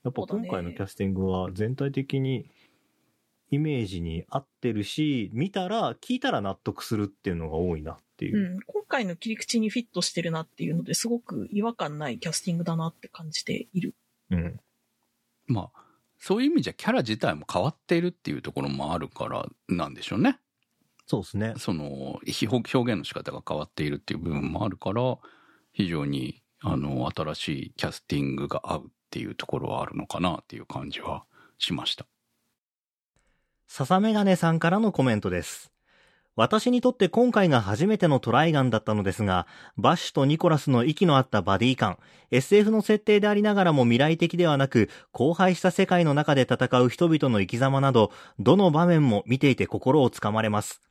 [0.06, 2.50] やっぱ今回のキャスティングは全体的に
[3.50, 8.56] イメージに合ってるし、見たら、聞いたら納得するっていうのが多いなっていうう。
[8.58, 8.60] ん。
[8.68, 13.96] 今回の切り口にフィットしてるなっていうのですごく違和感ないキャスティングだなって感じている。
[14.30, 14.60] うん。
[15.48, 15.82] まあ、
[16.20, 20.40] そういう意味じゃキャラ自体も変わっているっていうところもあるからなんでしょうね。
[21.08, 21.54] そうですね。
[21.58, 25.18] その、ひ表現の仕方が変わっているっていう部分もあるから、
[25.72, 31.24] 非常に、あの、新しいキャスティングが合うっていうところはあるのかなっていう感じは
[31.58, 32.06] しました。
[33.66, 35.72] 笹メガネさんからのコメントです。
[36.36, 39.48] 私にとって今回が初めてのトライガンだったのですが、
[39.78, 41.98] バッシュとニコラスの息の合ったバディ感、
[42.30, 50.82] SF の設定でありながらも未来的ではなく、荒廃した世界の中で戦う人々の生き様など、どの場面も見ていて心をつかまれます。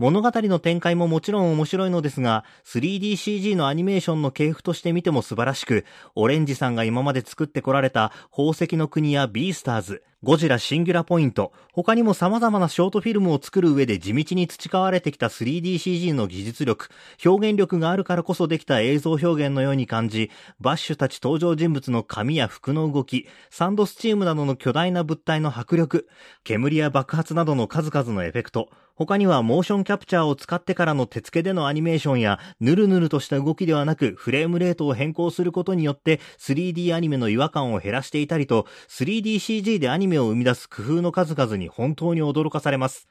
[0.00, 5.84] 物語の展開ももちろん面白いのですが、3DCG のアニメーションの系譜として見ても素晴らしく、
[6.14, 16.88] オレンジさんが今まで作ってこられた宝石の国やビースターズ、ゴジラシンギュラポイント、他にも様々なショートフィルムを作る上で地道に培われてきた 3DCG の技術力、
[17.24, 20.30] 表現力があるからこそできた映像表現のように感じ、
[20.60, 26.06] バッシュたち登場人物の髪や服の動き、サンドスチームなどの巨大な物体の迫力、
[26.44, 28.68] 煙や爆発などの数々のエフェクト、
[29.00, 43.08] 他にはモーションキャプチャーを使ってからの手付けでのアニメーションや、ヌルヌルとした動きではなく、フレームレートを変更することによって、3D アニメの違和感を減らしていたりと、3DCG でアニメメを生み出す工夫の数々に本当に驚かされます。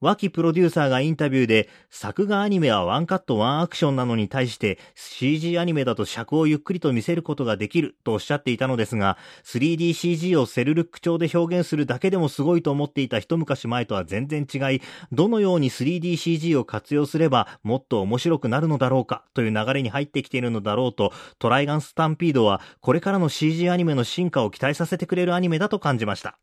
[0.00, 14.80] 脇プロデューサーがインタビューで、作画アニメはワンカットワンアクションなのに対して CG アニメだと尺をゆっくりと見せることができるとおっしゃっていたのですが、3DCG をセルルック調で表現するだけでもすごいと思っていた一昔前とは全然違い、
[15.12, 26.38] どのように 3DCG を活用すればもっと面白くなるのだろうかという流れに入ってきているのだろうと、トライガンスタンピードはこれからの CG アニメの進化を期待させてくれるアニメだと感じました。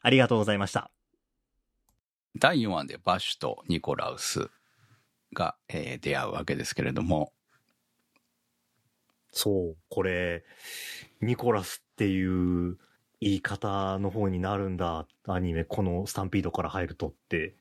[0.00, 0.90] ありがとうございました。
[2.36, 4.50] 第4話でバッシュとニコラウス
[5.32, 7.32] が、えー出会うわけですけれども、
[9.30, 10.44] そう、これ、
[11.20, 12.78] ニコラスっていう
[13.20, 17.54] 言い方の方になるんだ、アニメ、このスタンピードから入るとって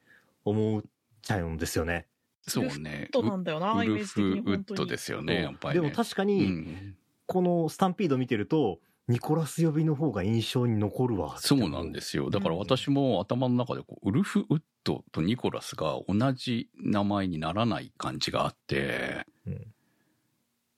[0.46, 0.84] 思っ
[1.22, 2.08] ちゃうんですよね。
[2.48, 2.70] そうね。
[2.70, 5.82] ウルフウッドなんだよなウルイメージ的にフウッ本当にドですよね、やっぱり、ね。
[5.82, 11.38] でも確かうに、ん、このスタンピード見てると、ニコラス呼びの方が印象に残るわ。
[11.38, 12.30] そうなんですよ。
[12.30, 19.68] だから私も頭の中でこう、ウルフウッドとニコラスが同じ名前にならない感じがあって、うん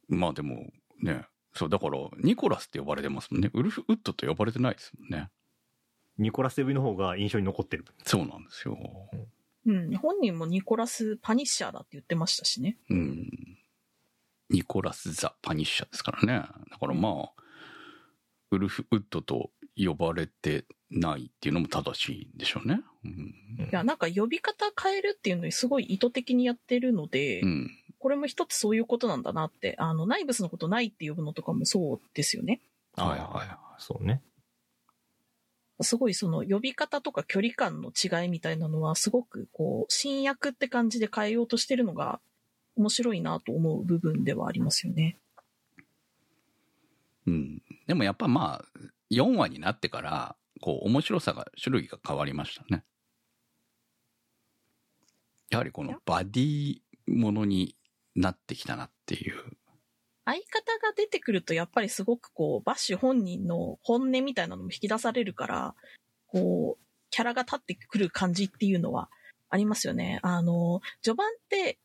[0.07, 3.49] まあでもね、そう、だからニコラスって呼ばれてますもんね。
[3.53, 5.29] ウルフウッドと呼ばれてないですもんね。
[6.17, 7.85] ニコラス呼びの方が印象に残ってる。
[8.05, 8.77] そうなんですよ。
[9.65, 9.95] うん。
[9.97, 12.77] 本人もニコラス・パニッシャーだって言ってましたしね。
[12.89, 13.29] うん。
[14.49, 16.47] ニコラス・ザ・パニッシャーですからね。
[16.71, 17.41] だからまあ、
[18.55, 22.81] ウルフウッドと呼ばれてないっていうのも正しいんでしょうね。
[23.03, 23.11] うん。
[23.11, 27.71] いや、なんか呼び方変えるっていうのにすごい意図的にやってるので、うん。
[27.99, 32.61] これも一つそういうことなんだなって、あの、ナイブスのことないって呼ぶのとかもそうですよね。
[32.93, 33.57] はいはいはい。
[33.79, 34.21] そうね。
[35.81, 42.21] すごいその呼び方とか距離感の違いみたいなのはすごくこう、新訳って感じで変えようとしてるのが
[42.77, 45.17] 面白いなと思う部分ではありますよね。
[47.27, 47.61] うん。
[47.87, 48.79] でもやっぱまあ、
[49.11, 52.83] 4話になってから、こう、面白さが、種類が変わりましたね。
[55.49, 57.75] やはりこのバディものに
[58.15, 59.35] なってきたなっていう。
[60.25, 65.75] 相方が出てくるとやっぱりすごくこう、バッシュ本人の本音みたいなのも引き出されるから、
[66.27, 69.09] こう、キャラが立ってくる感じっていうのは
[69.49, 70.19] ありますよね。
[70.23, 71.77] あの、序盤って、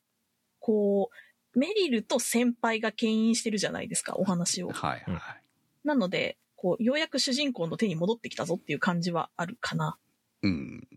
[0.59, 4.71] こう、メリルと先輩が牽引してるじゃないですか、お話を。
[4.71, 5.40] はいはい。
[5.85, 9.99] なので、こう、ようやく主人公の手に戻ってきたぞっていう感じはあるかな。
[10.43, 10.89] うん。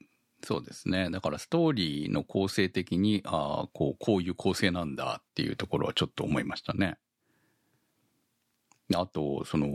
[0.43, 1.09] そうですね。
[1.09, 6.97] だからストーリーの構成的に、ああ、こう、こういう構成なんだっていうところはちょっと思いましたね。
[8.93, 9.67] あと、その、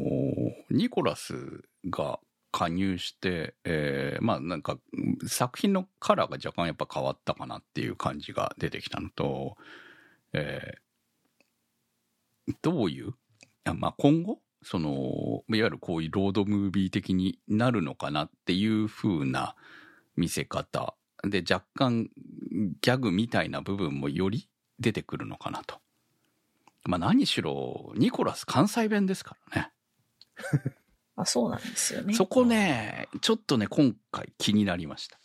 [0.71, 2.21] ニコラスが
[2.53, 4.79] 加入して、えーまあなんか、
[5.27, 9.57] 作品のカラーが若干やっぱ変わったかなっていう感じが出てきたのと、
[10.35, 10.88] えー
[12.62, 13.12] どういう、
[13.75, 19.55] まあ今後、その、いわゆるこういうロードムービー的になるのかなっていう風な
[20.16, 22.11] 見せ方で若干
[22.81, 25.81] ギャグみたいな部分もより出てくるのかなと。
[26.85, 29.73] まあ何しろ、ニコラス関西弁ですからね。
[31.16, 32.14] あ、そうなんですよね。
[32.14, 35.18] そこね、ちょっとね、今回気になりました。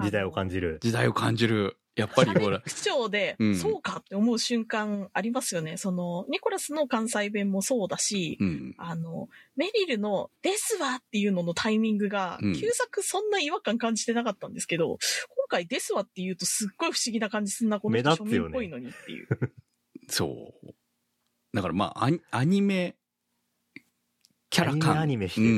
[0.00, 0.78] 時代を感じる。
[0.82, 1.76] 時代を感じる。
[1.96, 5.76] やっぱりほら、 口調で、うんそうかって思う瞬間ありますよね。
[5.76, 8.74] その、ニコラスの関西弁もそうだし、うん。
[8.78, 19.28] あの、メリルのですわっていうののタイミングが、うん旧作そんな違和感感じてなかったんですけど、今回ですわって言うとすっごい不思議な感じすんな、この人庶民っぽいのにっていう。
[20.08, 20.74] そう。
[21.52, 22.96] だからまあ、アニアニメ、
[24.50, 25.00] キャラ感。
[25.00, 25.56] アニメしてるうんう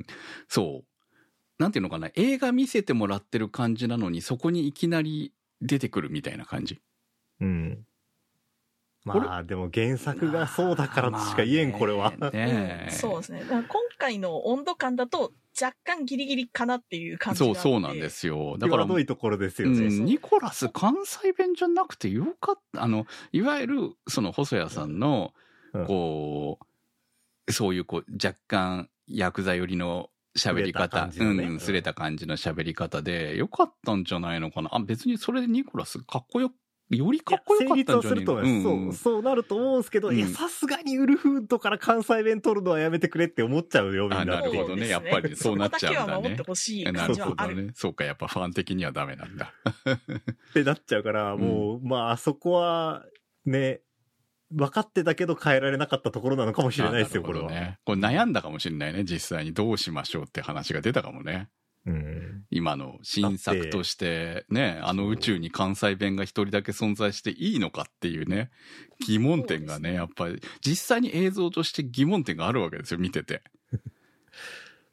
[0.00, 0.06] ん。
[0.48, 0.87] そう。
[1.58, 6.80] なんていうのかな、映画見せてもらってる感じなのに、そこにいきなり出てくるみたいな感じ？
[7.40, 7.84] うん。
[9.04, 12.12] まあ、でも原作がそうだからとしか言えん、これは。
[12.18, 13.40] まあねうんそうですね。
[13.40, 18.10] だから今回の温度感だと若干ギリギリかなっていう感じがそう、あってそうなんで。
[18.10, 18.56] すよ。
[18.58, 19.86] だから、際どいところですよね。
[19.86, 22.82] うん、ニコラス関西弁じゃなくてよかった。
[22.82, 25.32] あの、いわゆる、その細谷さんの、
[25.72, 26.58] うんこ
[27.46, 34.70] う、そういうこう、若干、ヤクザ寄りの喋り方、感じのねうん、すれた感じの喋り方で、よかったんじゃないのかな？
[34.72, 36.52] あ、別にそれでニコラスかっこよ、
[36.90, 38.68] よりかっこよかったんじゃない成立はすると思います。
[38.68, 44.20] うんうんそう、そうなると思うんですけど、うんいや、さすがにウルフードから関西弁取るのはやめてくれって思っちゃうよ、みんな。
[44.20, 46.44] あなるほどねやっぱりそうなっちゃうんだねな
[47.02, 47.48] 感るほど。
[47.48, 47.72] ね。
[47.74, 49.52] そうか、やっぱファン的にはダメなんだ。
[49.84, 53.04] ってなっちゃうから、もう、まあ、あそこは、
[53.44, 53.80] ね、
[54.50, 57.48] 分かってたけど変えられなかったところなのかもしれないですよ、これは。
[57.84, 61.48] これ悩んだかもしれないね、実際にどうしましょうって話が出たかもね。
[61.86, 62.44] うん。
[62.50, 68.50] 今の新作としてね、あの宇宙に関西弁が一人だけ存在していいのかっていうね、
[69.06, 73.42] 疑問点がね、やっぱり実際に映像として疑問点があるわけですよ、見てて。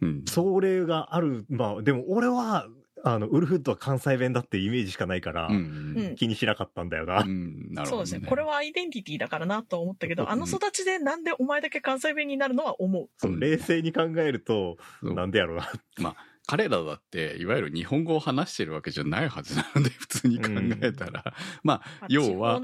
[0.01, 0.25] うん。
[0.25, 2.67] それがある、まあ、でも俺は、
[3.07, 5.55] あの、ウルフッドは関西弁だってイメージしかないから、うん。
[5.95, 7.19] うん気にしなかったんだよな。
[7.19, 7.71] うん。
[7.71, 8.07] なるほど、ね。
[8.07, 8.27] そうですね。
[8.27, 13.09] これはアイデンティティだからなとは思ったけど、うんあの育ちでなんでお前だけ関西弁になるのは思う。
[13.17, 16.15] そううん冷静に考えると、なんでやろうな。
[16.47, 20.49] 彼らだって、いわゆる日本語を話してるわけじゃないはずなので、普通に考
[20.81, 21.33] えたら。
[21.63, 22.61] まあ、要地は。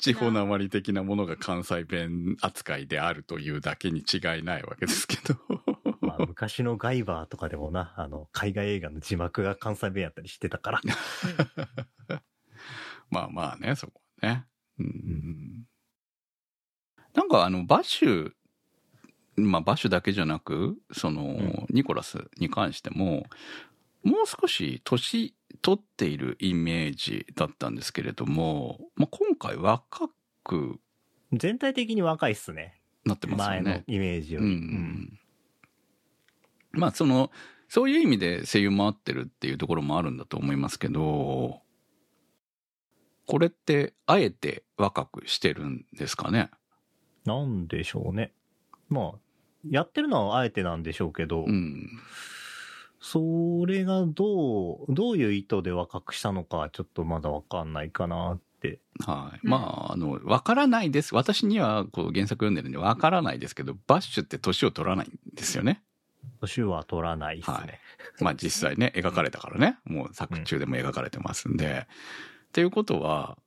[0.00, 5.36] 地方なまり的なものが関西弁扱いであるというだけに違いないわけですけど。
[6.22, 10.80] まあ、昔のガイバーとかでもな、あの、海外映画の字幕が関西弁やったりしてたから。
[13.10, 14.46] まあまあね、そこはね。
[14.78, 15.66] うん。
[17.14, 18.32] なんかあの、バッシュ、
[19.36, 23.26] まあバッシュだけじゃなく、その、んニコラスに関しても、
[24.04, 30.08] もう少し年取っているイメージだったんですけれども、まあ今回若
[30.44, 30.78] く
[31.32, 32.80] 全体的に若いっすね。
[33.04, 33.84] なってます前のよね。
[33.88, 34.50] イメージようり。
[34.50, 35.18] ん。
[36.72, 37.30] まあその、
[37.68, 41.62] そういう意味で声優も合ってるっていうところもあるんだと思いますけど、
[43.26, 46.50] これってあえて若くしてるんですかね？
[47.24, 48.32] なんでしょうね。
[48.88, 49.18] まあ、
[49.68, 51.88] やってるのはあえてなんでしょうけど、うん。
[53.00, 58.80] それがどう、どういう意図で若くしたのかはちょっとまだわかんないかなって。
[59.04, 59.40] はい。
[59.42, 59.56] うんま
[59.88, 61.14] あ、あの、わからないです。
[61.14, 65.82] 私にはこう原作読んでるんでわからないですけど、バッシュって年を取らないんですよね。
[66.40, 67.56] 年は取らないっすね。
[67.56, 67.80] はい。
[68.20, 71.86] まあ実際ね、描かれたからね、もう作中でも描かれてますんで。
[72.48, 73.38] っていうことは、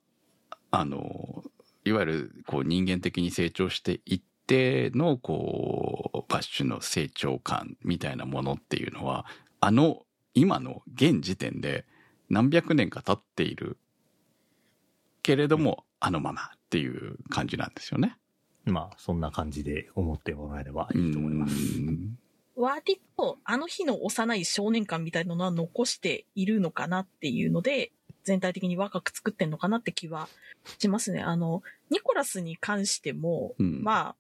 [0.72, 1.44] あの、
[1.84, 9.26] いわゆるこう人間的に成長していっての、こう、バッシュの成長感みたいなものっていうのは、
[9.60, 11.86] あの、今の現時点で
[12.30, 13.78] 何百年か経っている
[15.22, 18.18] けれども、あのままっていう感じなんですよね。
[18.66, 21.54] まあ、そんな感じで思ってもらえればいいと思います。
[21.80, 22.18] うん
[22.56, 27.92] 割と、あの日の幼い少年感みたいなのは残しているのかなっていうので、
[28.24, 30.28] 全体的に若く作ってんのかなって気は
[30.80, 31.22] しますね。
[31.22, 34.16] あの、ニコラスに関しても、うんまあ、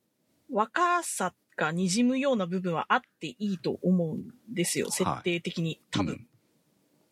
[0.52, 4.91] 若さが滲むような部分はあっていいと思うんですよ。
[4.91, 5.82] 設定的に。
[5.91, 6.28] 多分、うん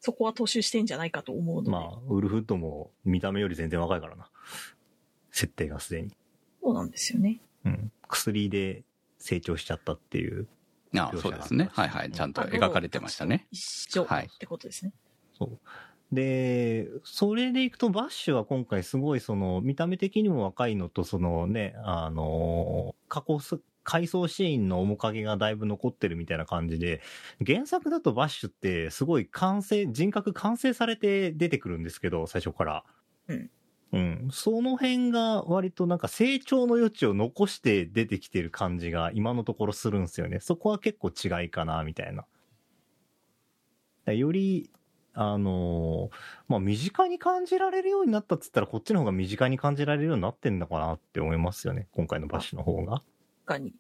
[0.05, 1.71] そこは踏襲してんじゃないかと思うので。
[1.71, 4.29] まあ、ウルフッドも見た目より全然若いからな。
[5.31, 6.11] 設定がすでに。
[6.61, 7.39] そうなんですよね。
[7.63, 7.89] うん。
[8.09, 8.83] 薬で
[9.17, 10.49] 成長しちゃったっていう。
[10.99, 11.69] あ描写そうですね。
[11.73, 12.11] はいはい。
[12.11, 13.47] ちゃんと描かれてましたね。
[13.51, 14.93] 一緒はいってことですね。
[15.37, 15.59] そう。
[16.13, 27.01] で、それでいくとバッシュは今回すごいその見た目的にも若いのとそのね、あの、過去す、回想シーンの面影がだいぶ残ってるみたいな感じで、
[27.45, 32.83] 原作だとバッシュってすごい完成、人格完成されて出てくるんですけど、最初から。
[33.27, 33.49] うん。
[33.93, 34.29] うん。
[34.31, 40.39] その辺が割となんか成長の余地を残して出てきてる感じが今のところするんですよね。
[40.39, 42.25] そこは結構違いかな、みたいな。
[44.11, 44.69] より、
[45.13, 46.15] あのー
[46.47, 51.87] まあ、身近に感じられるようになったっつったら、こっちの方が身近に感じられるようになってんのかなって思いますよね。
[51.91, 53.03] 今回のバッシュの方が。
[53.45, 53.75] かに。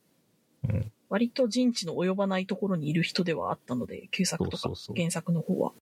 [0.69, 5.73] うん割と人知の及ばないところにいる人ではあったので、旧作とかそうそうそう原作の方は。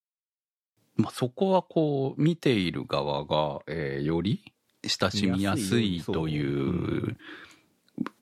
[1.02, 4.44] まあ、そこはこう見ている側が、えーより
[4.84, 7.18] 親しみやすいというう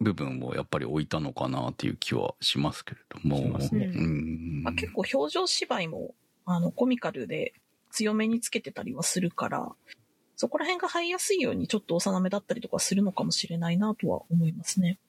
[0.01, 3.57] 部分をやっぱり置いたのかなっていう気はしますけれども。
[3.69, 6.15] ねうんまあ、結構表情芝居も、
[6.45, 7.53] あの、コミカルで
[7.91, 9.71] 強めにつけてたりはするから、
[10.35, 14.99] そこら辺が入りやすいようにちょっと幼めだったりとかするのかもしれないなとは思いますね。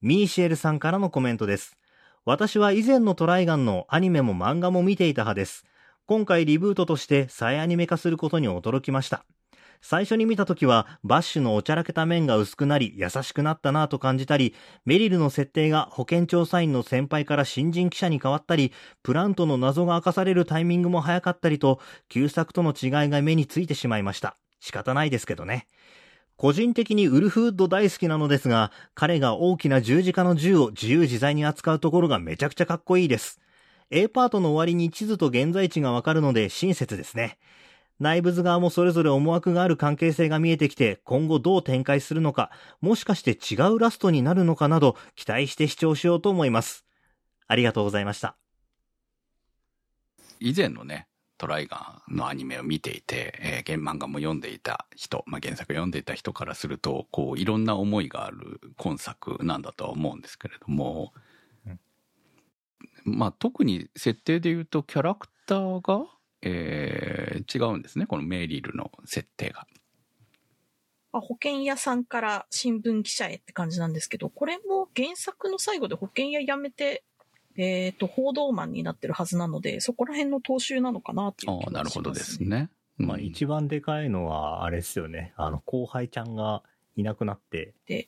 [0.00, 1.76] ミーシェルさんからのコメントです。
[2.24, 5.64] 私は以前のトライガンのアニメも漫画も見ていた派です。
[6.06, 9.24] 今回リブートとして再アニメ化することに驚きました。
[9.82, 24.36] 最初に見た時はバッシュのおちゃらけた面が薄くなり優しくなったなぁと感じたり、メリルの設定が保健調査員の先輩から新人記者に変わったり、プラントの謎が明かされるタイミングも早かったりと、旧作との違いが目についてしまいました。
[24.60, 25.66] 仕方ないですけどね。
[26.36, 33.40] 個人的にウルフウッド大好きなのですが、彼が大きな十字架の銃を自由自在に扱うところがめちゃくちゃかっこいいです。
[33.92, 37.38] A パートの終わりに地図と現在地がわかるので親切ですね。
[37.98, 46.86] 内部図側もそれぞれ思惑がある関係性が見えてきて、今後どう展開するのか、もしかして違うラストになるのかなど、期待して視聴しようと思います。
[47.46, 48.36] ありがとうございました。
[50.38, 61.12] 以前のね、トライガンのアニメを見ていて、えー、原漫画も読んでいた人、まあ、原作読んでいた人からすると、こう、いろんな思いがある今作なんだとは思うんですけれども、
[63.04, 66.06] まあ、特に設定で言うと、キャラクターが、
[66.42, 68.06] えー違うんですね。
[68.06, 69.66] このメイリルの設定が。
[71.12, 77.02] あ保険屋さんから新聞記者へって感じなんですけど、これも原作の最後で保険屋辞めて
[77.56, 82.42] えっ、と、報道マンになってるはずなので、そこら辺の踏襲なのかなっていうああ、気がします、なるほどです。
[82.42, 82.70] ね。
[82.96, 85.32] まあうん一番でかいのは、あれですよね。
[85.36, 86.62] あの、後輩ちゃんが
[86.96, 88.06] いなくなって、融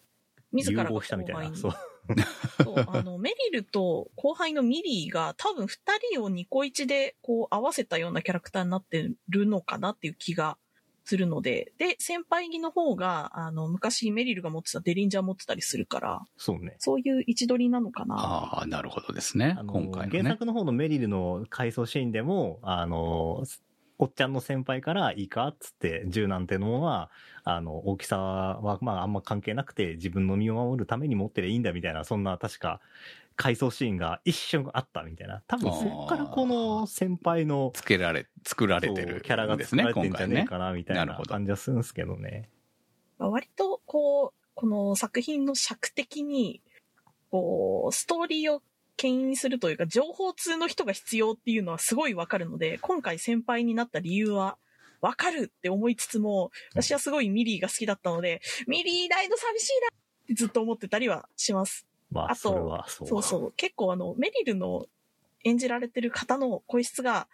[0.53, 1.57] 自らしたみたいな。
[1.57, 1.72] そう。
[2.62, 5.80] そう、あの、メリルと後輩のミリーが多分二
[6.12, 10.59] 人をニコイチでこう合わせたようなキャラクターになってるのかなっていう気が
[11.05, 16.76] するので、で、先輩着の方が、あの、昔メリルが持ってたデリンジャー持ってたりするから、そうね。
[16.78, 18.14] そういう位置取りなのかな。
[18.16, 19.57] ああ、なるほどですね。
[19.66, 20.18] 今回のね。
[20.22, 23.44] 原作の方のメリルの回想シーンでも、あの、
[23.98, 27.11] おっちゃんの先輩からいいかっつって銃なんてのは、
[27.45, 32.80] あの、大きさはまああんま関係なくて自分の身を守るために持ってりゃいいんだみたいな、そんな確か
[33.36, 35.43] 回想シーンが一瞬あったみたいな。
[35.47, 40.34] 多分そっからこの先輩のつけられ、作られてるそうキャラがですね、作られてんじゃ今回ね。
[40.36, 42.49] ねえかなみたいな感じはするんですけどね。
[43.18, 46.61] 割と、こう、この作品の尺的に、
[47.30, 48.62] こう、ストーリーを
[48.97, 54.59] 牽引するというか、情報通の人が必要っていうのはすごいわかるので、今回先輩になった理由は、
[55.03, 61.86] わかるって思いつつも、私はすごいミリーが好きだったので、ミリーいないの寂しいなってずっと思ってたりはします。
[62.11, 63.09] まあ、あとそれはそう。
[63.09, 63.53] そうそう。
[63.57, 64.86] 結構あの、メリルの
[65.44, 67.28] 演じられてる方の声質が、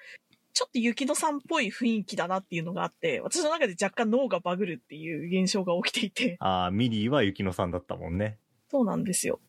[0.54, 8.38] ちょっと雪乃さんっぽい雰囲気だなっていうのがあって、私の中で若干脳がバグるっていう現象が起きていて、ああ、ミリーは雪乃さんだったもんね。
[8.70, 9.40] そうなんですよ。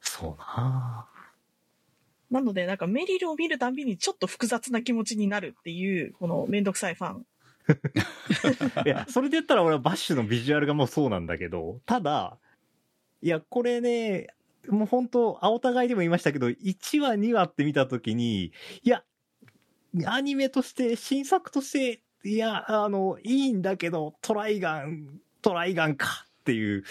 [0.00, 1.08] そうな
[2.30, 7.26] なので、なんかメリルを見るたびにちょっと複雑な気持ちになるっていう、このめんどくさいファン。
[8.86, 12.38] いや、それで言ったら俺はバッシュのビジュアルがもうそうなんだけど、ただ、
[13.22, 14.28] いや、これね、
[14.68, 18.52] もう本当、あお互いでも言いましたけど、1話、2話って見たときに、
[18.82, 19.02] いや、
[20.06, 26.84] アニメとして、新作として、いや、あの、いいんだけど、トライガン、トライガンかっていう、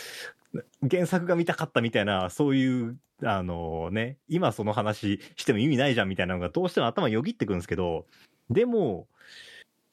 [0.89, 8.05] 原作が見たかったみたいな、そういう、あのね、今その話しても意味ないじゃんみたいなのがどうしても頭よぎってくるんですけど、
[8.49, 9.07] でも、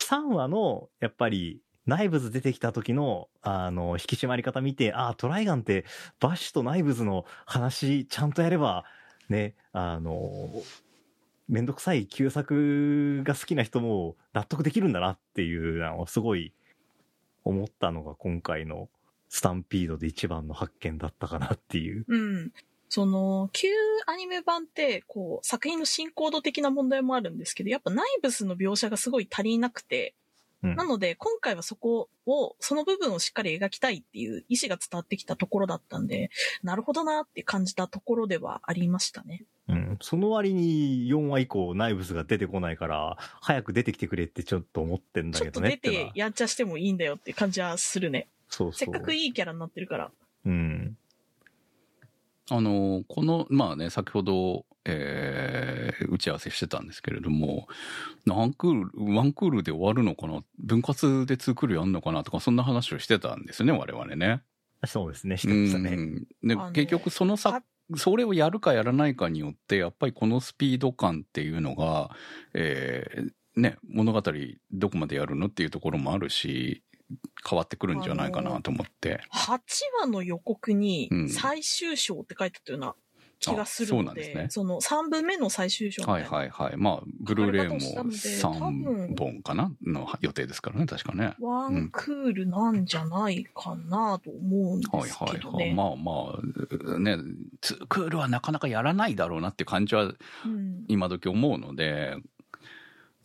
[0.01, 5.85] 3話の、やっぱり、ナイブズ出てきた時の、あの、引き締まり方見て、ああ、トライガンって、
[6.21, 8.85] バッシュとナイブズの話、ちゃんとやれば、
[9.29, 10.51] ね、あの、
[11.49, 16.53] めんどくさい旧作が好きな人も納得できるんだなっていうのをすごい
[17.45, 18.89] 思ったのが今回の
[19.29, 22.05] スタンピードで一番の発見だったかなっていう。
[22.09, 22.53] うん。
[22.89, 23.68] その、旧
[24.07, 30.14] アニメ版って、こう、作品の進行度的な問題もあるんですけど、やっぱナイブスの描写がすごい足りなくて、
[30.62, 36.31] うんなので、今回はそこを、その部分をしっかり描きたいっていう意思が伝わってきたところだったんで、
[36.62, 39.45] なるほどなって感じたところではありましたね。
[39.68, 39.99] うん。
[40.01, 48.29] その割に4話以降ナイブズが出てこないから、早く出てきてくれってちょっと思ってんだちょっと出けどねってやんちゃしてもいいんだよって感じはするね。
[48.49, 48.79] そうそう。
[48.79, 50.11] せっかくいいキャラになってるから。
[50.45, 50.97] うん。
[52.51, 57.67] あの、この、まあね、先ほど、えー打ち合わせしてたんですけれども、
[58.25, 60.45] 何クール、ワンクールで終わるのかな？
[60.59, 64.43] 分割で2クールやんのかなとか、そんな話をしてたんですよね、我々ね。
[64.85, 65.91] そうですね、してましたね。
[65.91, 67.63] うんで結局そのさ
[67.95, 72.11] それをやるかやらないかによってやっぱりこのスピード感っていうのが、
[72.53, 74.23] えーね、物語
[74.73, 76.83] どこまでやるのっていうところもあるし
[77.49, 79.21] 変わってくるんじゃないかなと思って。
[79.33, 79.59] 8
[80.01, 82.95] 話の予告にうん最終章って書いてあったような
[83.39, 86.31] 気がするので、あそうなんですねその3分目の最終章みたはいいな。
[86.31, 86.77] はいはい。
[86.77, 91.35] まあ、ブルーレイも書かれ方をしたので多分3本かなの予定ですからね、確かね。
[91.39, 95.39] ワンクールなんじゃないかなと思うんではいすはいはい。
[95.39, 95.75] けどね。
[95.75, 96.13] まあま
[96.95, 97.17] あ、ね、
[97.63, 102.17] 2クールはなかなかやらないだろうなっていう感じはうん今時思うので、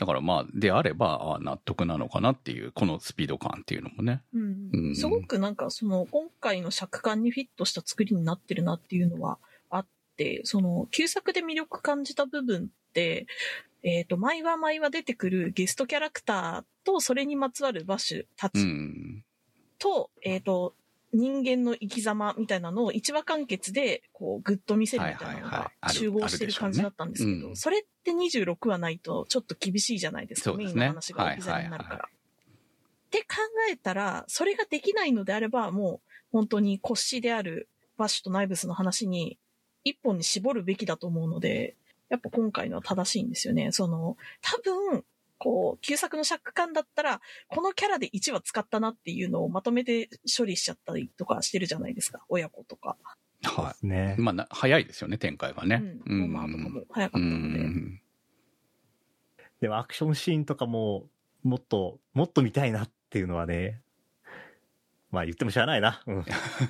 [0.02, 4.24] だからまあ、であれば、あ納得なのかなっていう、このスピード感っていうのもね。
[4.34, 9.38] うんうんすごくなんかその今回の尺感にフィットした作りになってるなっていうのは
[9.70, 9.86] あっ
[10.18, 13.28] て、その旧作で魅力感じた部分って、
[13.84, 19.24] えっ、と、毎話毎話出てくるゲストキャラクターとそれにまつわるバッシュたうちん。
[19.78, 20.74] と、えっ、と、
[21.14, 31.98] 人間の生き様みたいなのを一話完結で、こう、ぐっと見せるみたいなのが集合してる感じだったんですけど、それって26話ないとちょっと厳しいじゃないですか、メインの話が置き去りになるから。
[31.98, 33.36] って考
[33.70, 39.38] えたら、それができないのであれば、もう本当に骨子であるバッシュとナイブスの話に
[39.84, 41.76] 一本に絞るべきだと思うので、
[42.10, 43.72] やっぱ今回のは正しいんですよね。
[43.72, 45.04] その、多分、
[45.44, 52.24] こう、旧作の尺感だったら、このキャラで1話使ったなっていうのをまとめて処理しちゃったりとかしてるじゃないですか。
[52.30, 52.96] 親子とか。
[53.42, 54.22] はねい。。
[54.22, 55.82] まあな、早いですよね、展開がね。
[56.06, 56.22] うん。
[56.22, 57.64] ロマンとかも早かうったので。
[57.64, 58.02] ん。
[59.62, 61.08] でもアクションシーンとかも、
[61.42, 63.82] もっと、もっと見たいなっていうのはね、
[65.12, 66.02] まあ言ってもしゃあないな。
[66.08, 66.26] うん。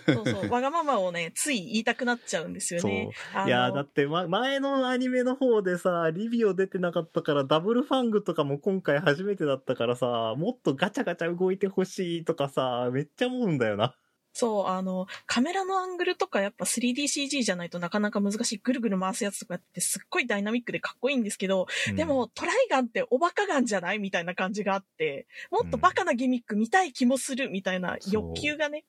[0.07, 0.49] そうそう。
[0.49, 3.09] わがままをね、つい言いたくなっちゃうんですよね。
[3.45, 13.95] いや、だって、ま、前のアニメの方でさ、リビオ出てなかったから、ダブルファングとかも今回初めてだったからさ、もっとガチャガチャ動いてほしいとかさ、めっちゃ思うんだよな。
[14.33, 28.85] そう、あの、カメラのアングルとかやっぱ 3DCG じゃないとなかなか難しい、ぐるぐる回すやつとかってすっごいダイナミックでかっこいいんですけど、でも、トライガンっておバカガンじゃないみたいな感じがあって、もっとバカなギミック見たい気もするみたいな欲求がね、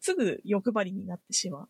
[0.00, 1.68] すぐ欲張りになってしまう。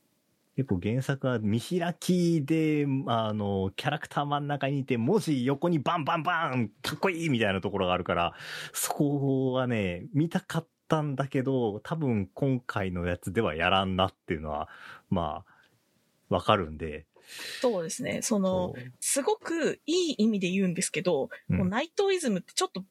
[0.57, 8.34] 結構原作は見開きで、あの、キャラクター真ん中にいて、文字横にバンバンバンかっこいいみたいなところがあるから、
[8.74, 14.68] そこはね、見たかったんだけど、多分今回のやつではやらんなっていうのは、
[15.09, 17.07] まあ、わかるんで。
[17.61, 18.22] そうですね。
[18.22, 22.82] その、そうすごくいい意味で言うんですけど、うんもうナイトイズムってちょっと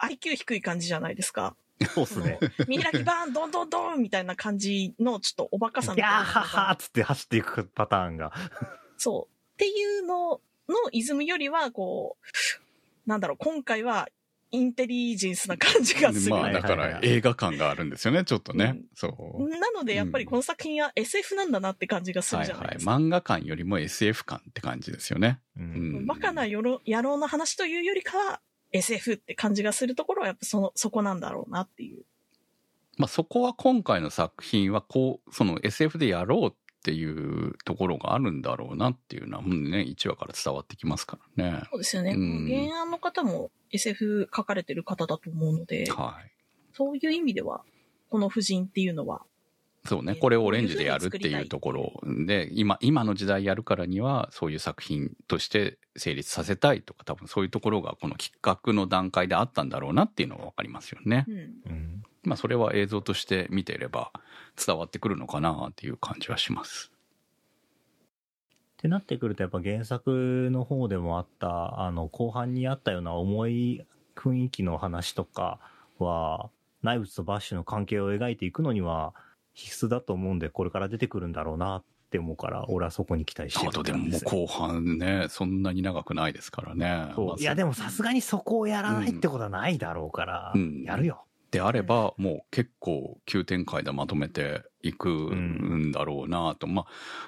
[0.00, 1.56] IQ 低い感じじゃないですか。
[1.94, 2.38] そうっすね。
[2.66, 6.26] 見開きバーン、ドンドンドンみたいな感じのちょっとおバカさみたいなのが。
[6.26, 8.32] ハハーっつって走っていくパターンが。
[8.96, 9.34] そう。
[9.54, 14.08] っていうののイズムよりは、こう、なんだろう、今回は
[14.54, 16.30] インテリジェンスな感じがする。
[16.30, 18.64] まあだから映画感があるんですよね、ちょっとね。
[18.64, 19.48] うんそう。
[19.58, 22.56] なので、やっぱりこの作品は SF なんだなって感じがするはいはい。
[22.56, 22.92] じゃないですか。
[22.92, 25.40] 漫画感よりも SF 感って感じですよね。
[25.56, 26.06] ううんん。
[26.06, 28.40] バカな野郎野郎の話というよりかは、
[28.72, 32.04] SF って感じがするところはやっぱその、そこなんだろうなっていう。
[32.96, 36.52] まあそこは今回の作品はこう、その SF でやろうっ
[36.84, 41.62] ていうところがあるんだろうなっていうのはもうね、1話から伝わってきますからね。
[41.70, 42.12] そうですよね。
[42.12, 46.30] うん原案の方も SF 書かれてる方だと思うので、はい。
[46.74, 47.62] そういう意味では、
[48.10, 49.22] この夫人っていうのは、
[49.86, 61.30] そうね、これをオレンジでやるっていうところで、今、今の時代やるからには、そういう作品として成立させたいとか、多分そういうところがこの企画の段階であったんだろうなっていうのがわかりますよねう。
[61.32, 61.36] ん。
[61.36, 61.38] う
[61.70, 64.10] んまあそれは映像として見ていれば
[64.56, 66.90] 伝わってくるのかなっていう感じはします。
[68.74, 75.58] ってなってくるとやっぱ原作の方でもあったあの後半にあったような重い雰囲気の話とか
[75.98, 76.50] は
[76.82, 79.14] ナイブスとバッシュの関係を描いていくのには
[79.54, 87.12] 必須だと思うんでこれから出てくるんだろうなって思うから俺はそこに期待してあるとでももう後半ね、そんなに長くないですからね。
[87.38, 90.82] いやでもさすがにそこをやらないってことはないだろうから、うん。
[90.84, 91.24] やるよ
[91.54, 96.66] であれば、もう結構急展開でまとめていくんだろうなと。
[96.66, 96.86] まあ、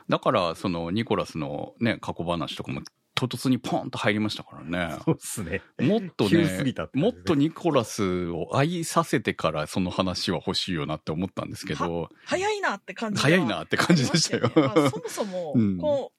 [0.09, 2.83] だから、そのニコラスのね、過去話とかも
[3.14, 4.97] 唐突にポンと入りましたからね。
[5.05, 5.62] そうっすね。
[5.79, 14.51] もっと急すぎねたって、感じでもっとニコラスを愛させてからその話は欲しいよなって思ったんですけど、早いなって感じが早いなって感じでしたよ。
[14.53, 15.79] そもそも、 うん。
[15.79, 16.16] こう、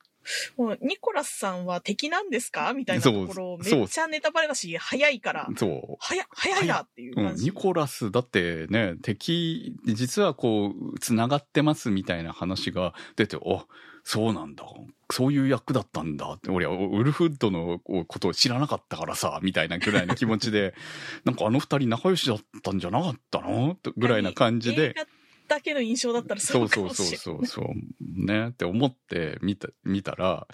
[0.58, 2.74] もうニコラスさんは敵なんですか？
[2.74, 5.96] みたいなところ、めっちゃネタバレだし、早いから、そう。
[6.00, 7.46] 早、早いなっていううん、感じ。
[7.46, 13.64] ニコラスだってね、敵、実はこう、繋がってますみたいな話が出て、お、
[14.04, 14.64] そうなんだ。
[15.12, 16.50] そういう役だったんだって。
[16.50, 20.74] 俺はウルフッドのことを知らなかったからさ、みたいなぐらいの気持ちで、
[21.26, 23.76] なんかあの二人仲良しだったんじゃなかったの？
[23.82, 24.94] とぐらいな感じで映。
[24.96, 25.06] 画
[25.48, 27.18] だけの印象だったらそうかそうそうもしれない。
[27.18, 28.26] そうそう。
[28.26, 30.48] ねって思って見た、見たら、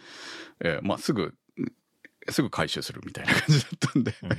[0.63, 1.33] えーまあすぐ、
[2.29, 4.29] すぐ回収するみたいな感じだったんで、うん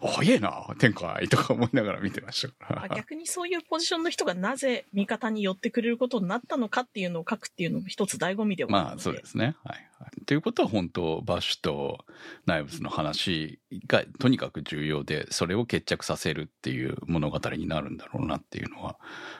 [0.00, 2.96] 早えな、天海とか思いながら見てましたかあら。
[2.96, 9.56] 逆にそういうポジションの人がなぜ味方に寄ってくれることになったのかっていうのを書くっていうのも一つ醍醐味ではあまあそうですね。
[9.64, 10.24] はい、はい。
[10.24, 12.04] ということは本当バッシュと
[12.46, 18.98] ナイブスの話がとにかく重要で、それを決着させるっていう物語になるんだろうなっていうのは、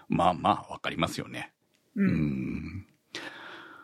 [0.08, 1.52] まあまあわかりますよね。
[1.96, 2.02] う。
[2.02, 2.86] うんん。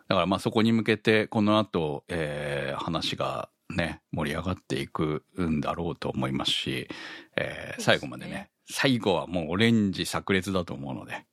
[0.08, 6.88] だからまあそこに向けてこの後、えー話がね、盛り上がっていくんだろうと思いますし、
[7.36, 11.24] えー最後までね、最後はもうオレンジ炸裂だと思うので、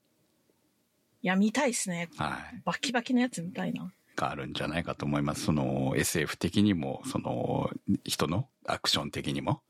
[1.21, 2.09] いや、見たいですね。
[2.17, 2.61] はい。
[2.65, 3.93] バキバキのやつ見たいな。
[4.15, 5.45] があるんじゃないかと思います。
[5.45, 7.69] その SF 的にも、その
[8.03, 9.61] 人のアクション的にも。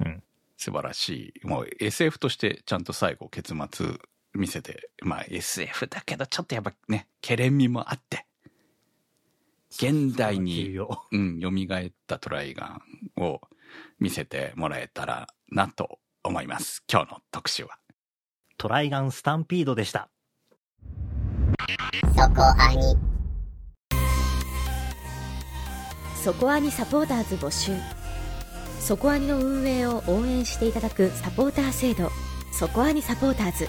[0.00, 0.22] うん
[0.56, 1.46] 素晴らしい。
[1.46, 3.98] もう SF としてちゃんと最後結末
[4.34, 8.23] 見せて、まあ SF だけどちょっとやっぱね、ケレン味もあって、
[9.76, 12.80] 現代重に、要うん、蘇ったトライガ
[13.18, 13.40] ンを
[13.98, 16.84] 見せてもらえたらなと思います。
[16.90, 17.78] 今日の特集は。
[18.56, 20.08] トライガンスタンピードでした。
[22.16, 22.96] そこアニ。
[26.22, 27.72] そこアニサポーターズ募集。
[28.78, 32.10] そこアニの運営を応援していただくサポーター制度。
[32.52, 33.68] そこアニサポーターズ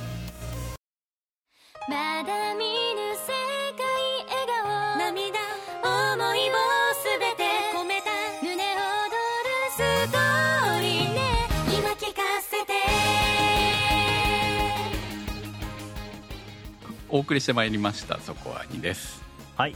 [17.11, 19.21] お送りしてまいりましたそこはにです。
[19.57, 19.75] はい。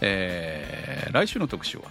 [0.00, 1.84] えー、来週の特集は？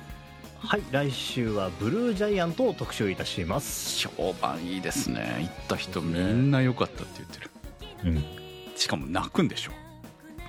[0.57, 4.07] はい、来週はブルージャイアントを特集いたします。
[4.07, 5.37] 評判いいですね。
[5.41, 7.51] 行った人みんな良かったって言ってる。
[8.05, 8.75] うん。
[8.75, 9.71] しかも泣くんでしょ？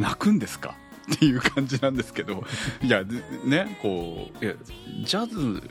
[0.00, 0.74] 泣くんですか？
[1.12, 2.44] っていう感じなんですけど。
[2.82, 4.54] いやでねこういや
[5.04, 5.62] ジャズ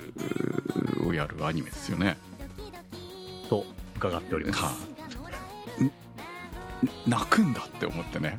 [1.08, 2.18] をやるアニメですよね。
[3.49, 4.88] と伺っております。
[7.07, 8.38] 泣くんだって思ってね。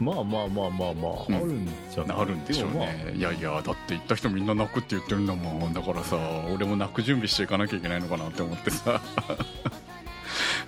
[0.00, 1.34] まあまあまあまあまあ、うん。
[1.36, 2.18] あるんじゃない？
[2.18, 5.72] なるんでしょうね、いやいやだって行った人みんな泣くって言ってるんだもん。
[5.72, 6.16] だからさ
[6.52, 9.00] 俺も泣く準備していかなきゃいけないのかなって思ってさ。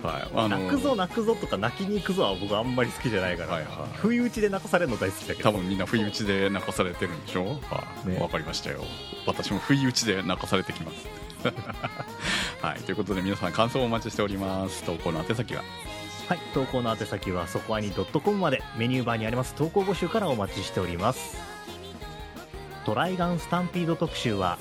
[0.03, 3.97] はいあの泣くぞ泣くぞとか泣きに行くぞは僕あんまり好きじゃないから、はいはい。
[3.97, 5.49] 不意打ちで泣かされるの大好きだけど。
[5.49, 7.59] 多分みんな不意打ちで泣かされてるんでしょ？
[7.69, 8.83] はい、ねわかりましたよ。
[9.25, 11.07] 私も不意打ちで泣かされてきます。
[12.61, 12.79] はい。
[12.81, 14.83] ということで皆さん感想をお待ちしております。
[14.83, 15.63] 投稿の宛先は？
[16.27, 18.61] はい投稿の宛先はそこアニ .com まで。
[18.77, 19.55] メニューバーにあります。
[19.55, 21.37] 投稿募集からお待ちしております。
[22.85, 24.57] トライガンスタンピード特集は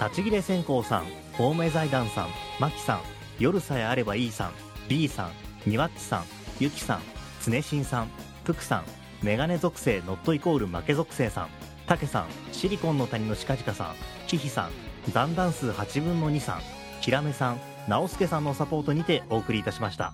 [0.00, 1.06] 立ち切れ線香さん
[1.38, 2.28] 青梅財団さん
[2.60, 3.00] マキさん
[3.38, 4.52] 夜さえあればいいさん
[4.88, 5.30] B さん
[5.66, 6.24] ニワッチさん
[6.60, 7.02] ゆきさん
[7.42, 8.10] 常新さん
[8.44, 8.84] プクさん
[9.22, 11.48] メガネ属性ノットイコール負け属性さん
[11.86, 13.94] タケさんシリコンの谷の近々さん
[14.26, 14.70] キヒさん
[15.10, 16.60] 残弾数8分の2さん
[17.00, 20.12] ヒラメさん直輔さんのサポートにてお送りいたしました。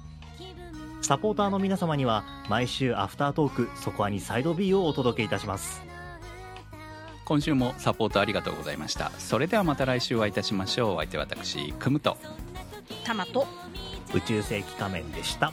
[1.00, 5.82] サポーターの皆様には毎週アフタートークそこアニサイド B をお届けいたします。
[7.24, 9.10] 今週もサポートありがとうございました。
[9.18, 10.94] それではまた来週お会いいたしましょう。
[10.94, 12.16] お相手は私クムと
[13.04, 13.46] タマと。
[14.14, 15.52] 宇宙世紀仮面でした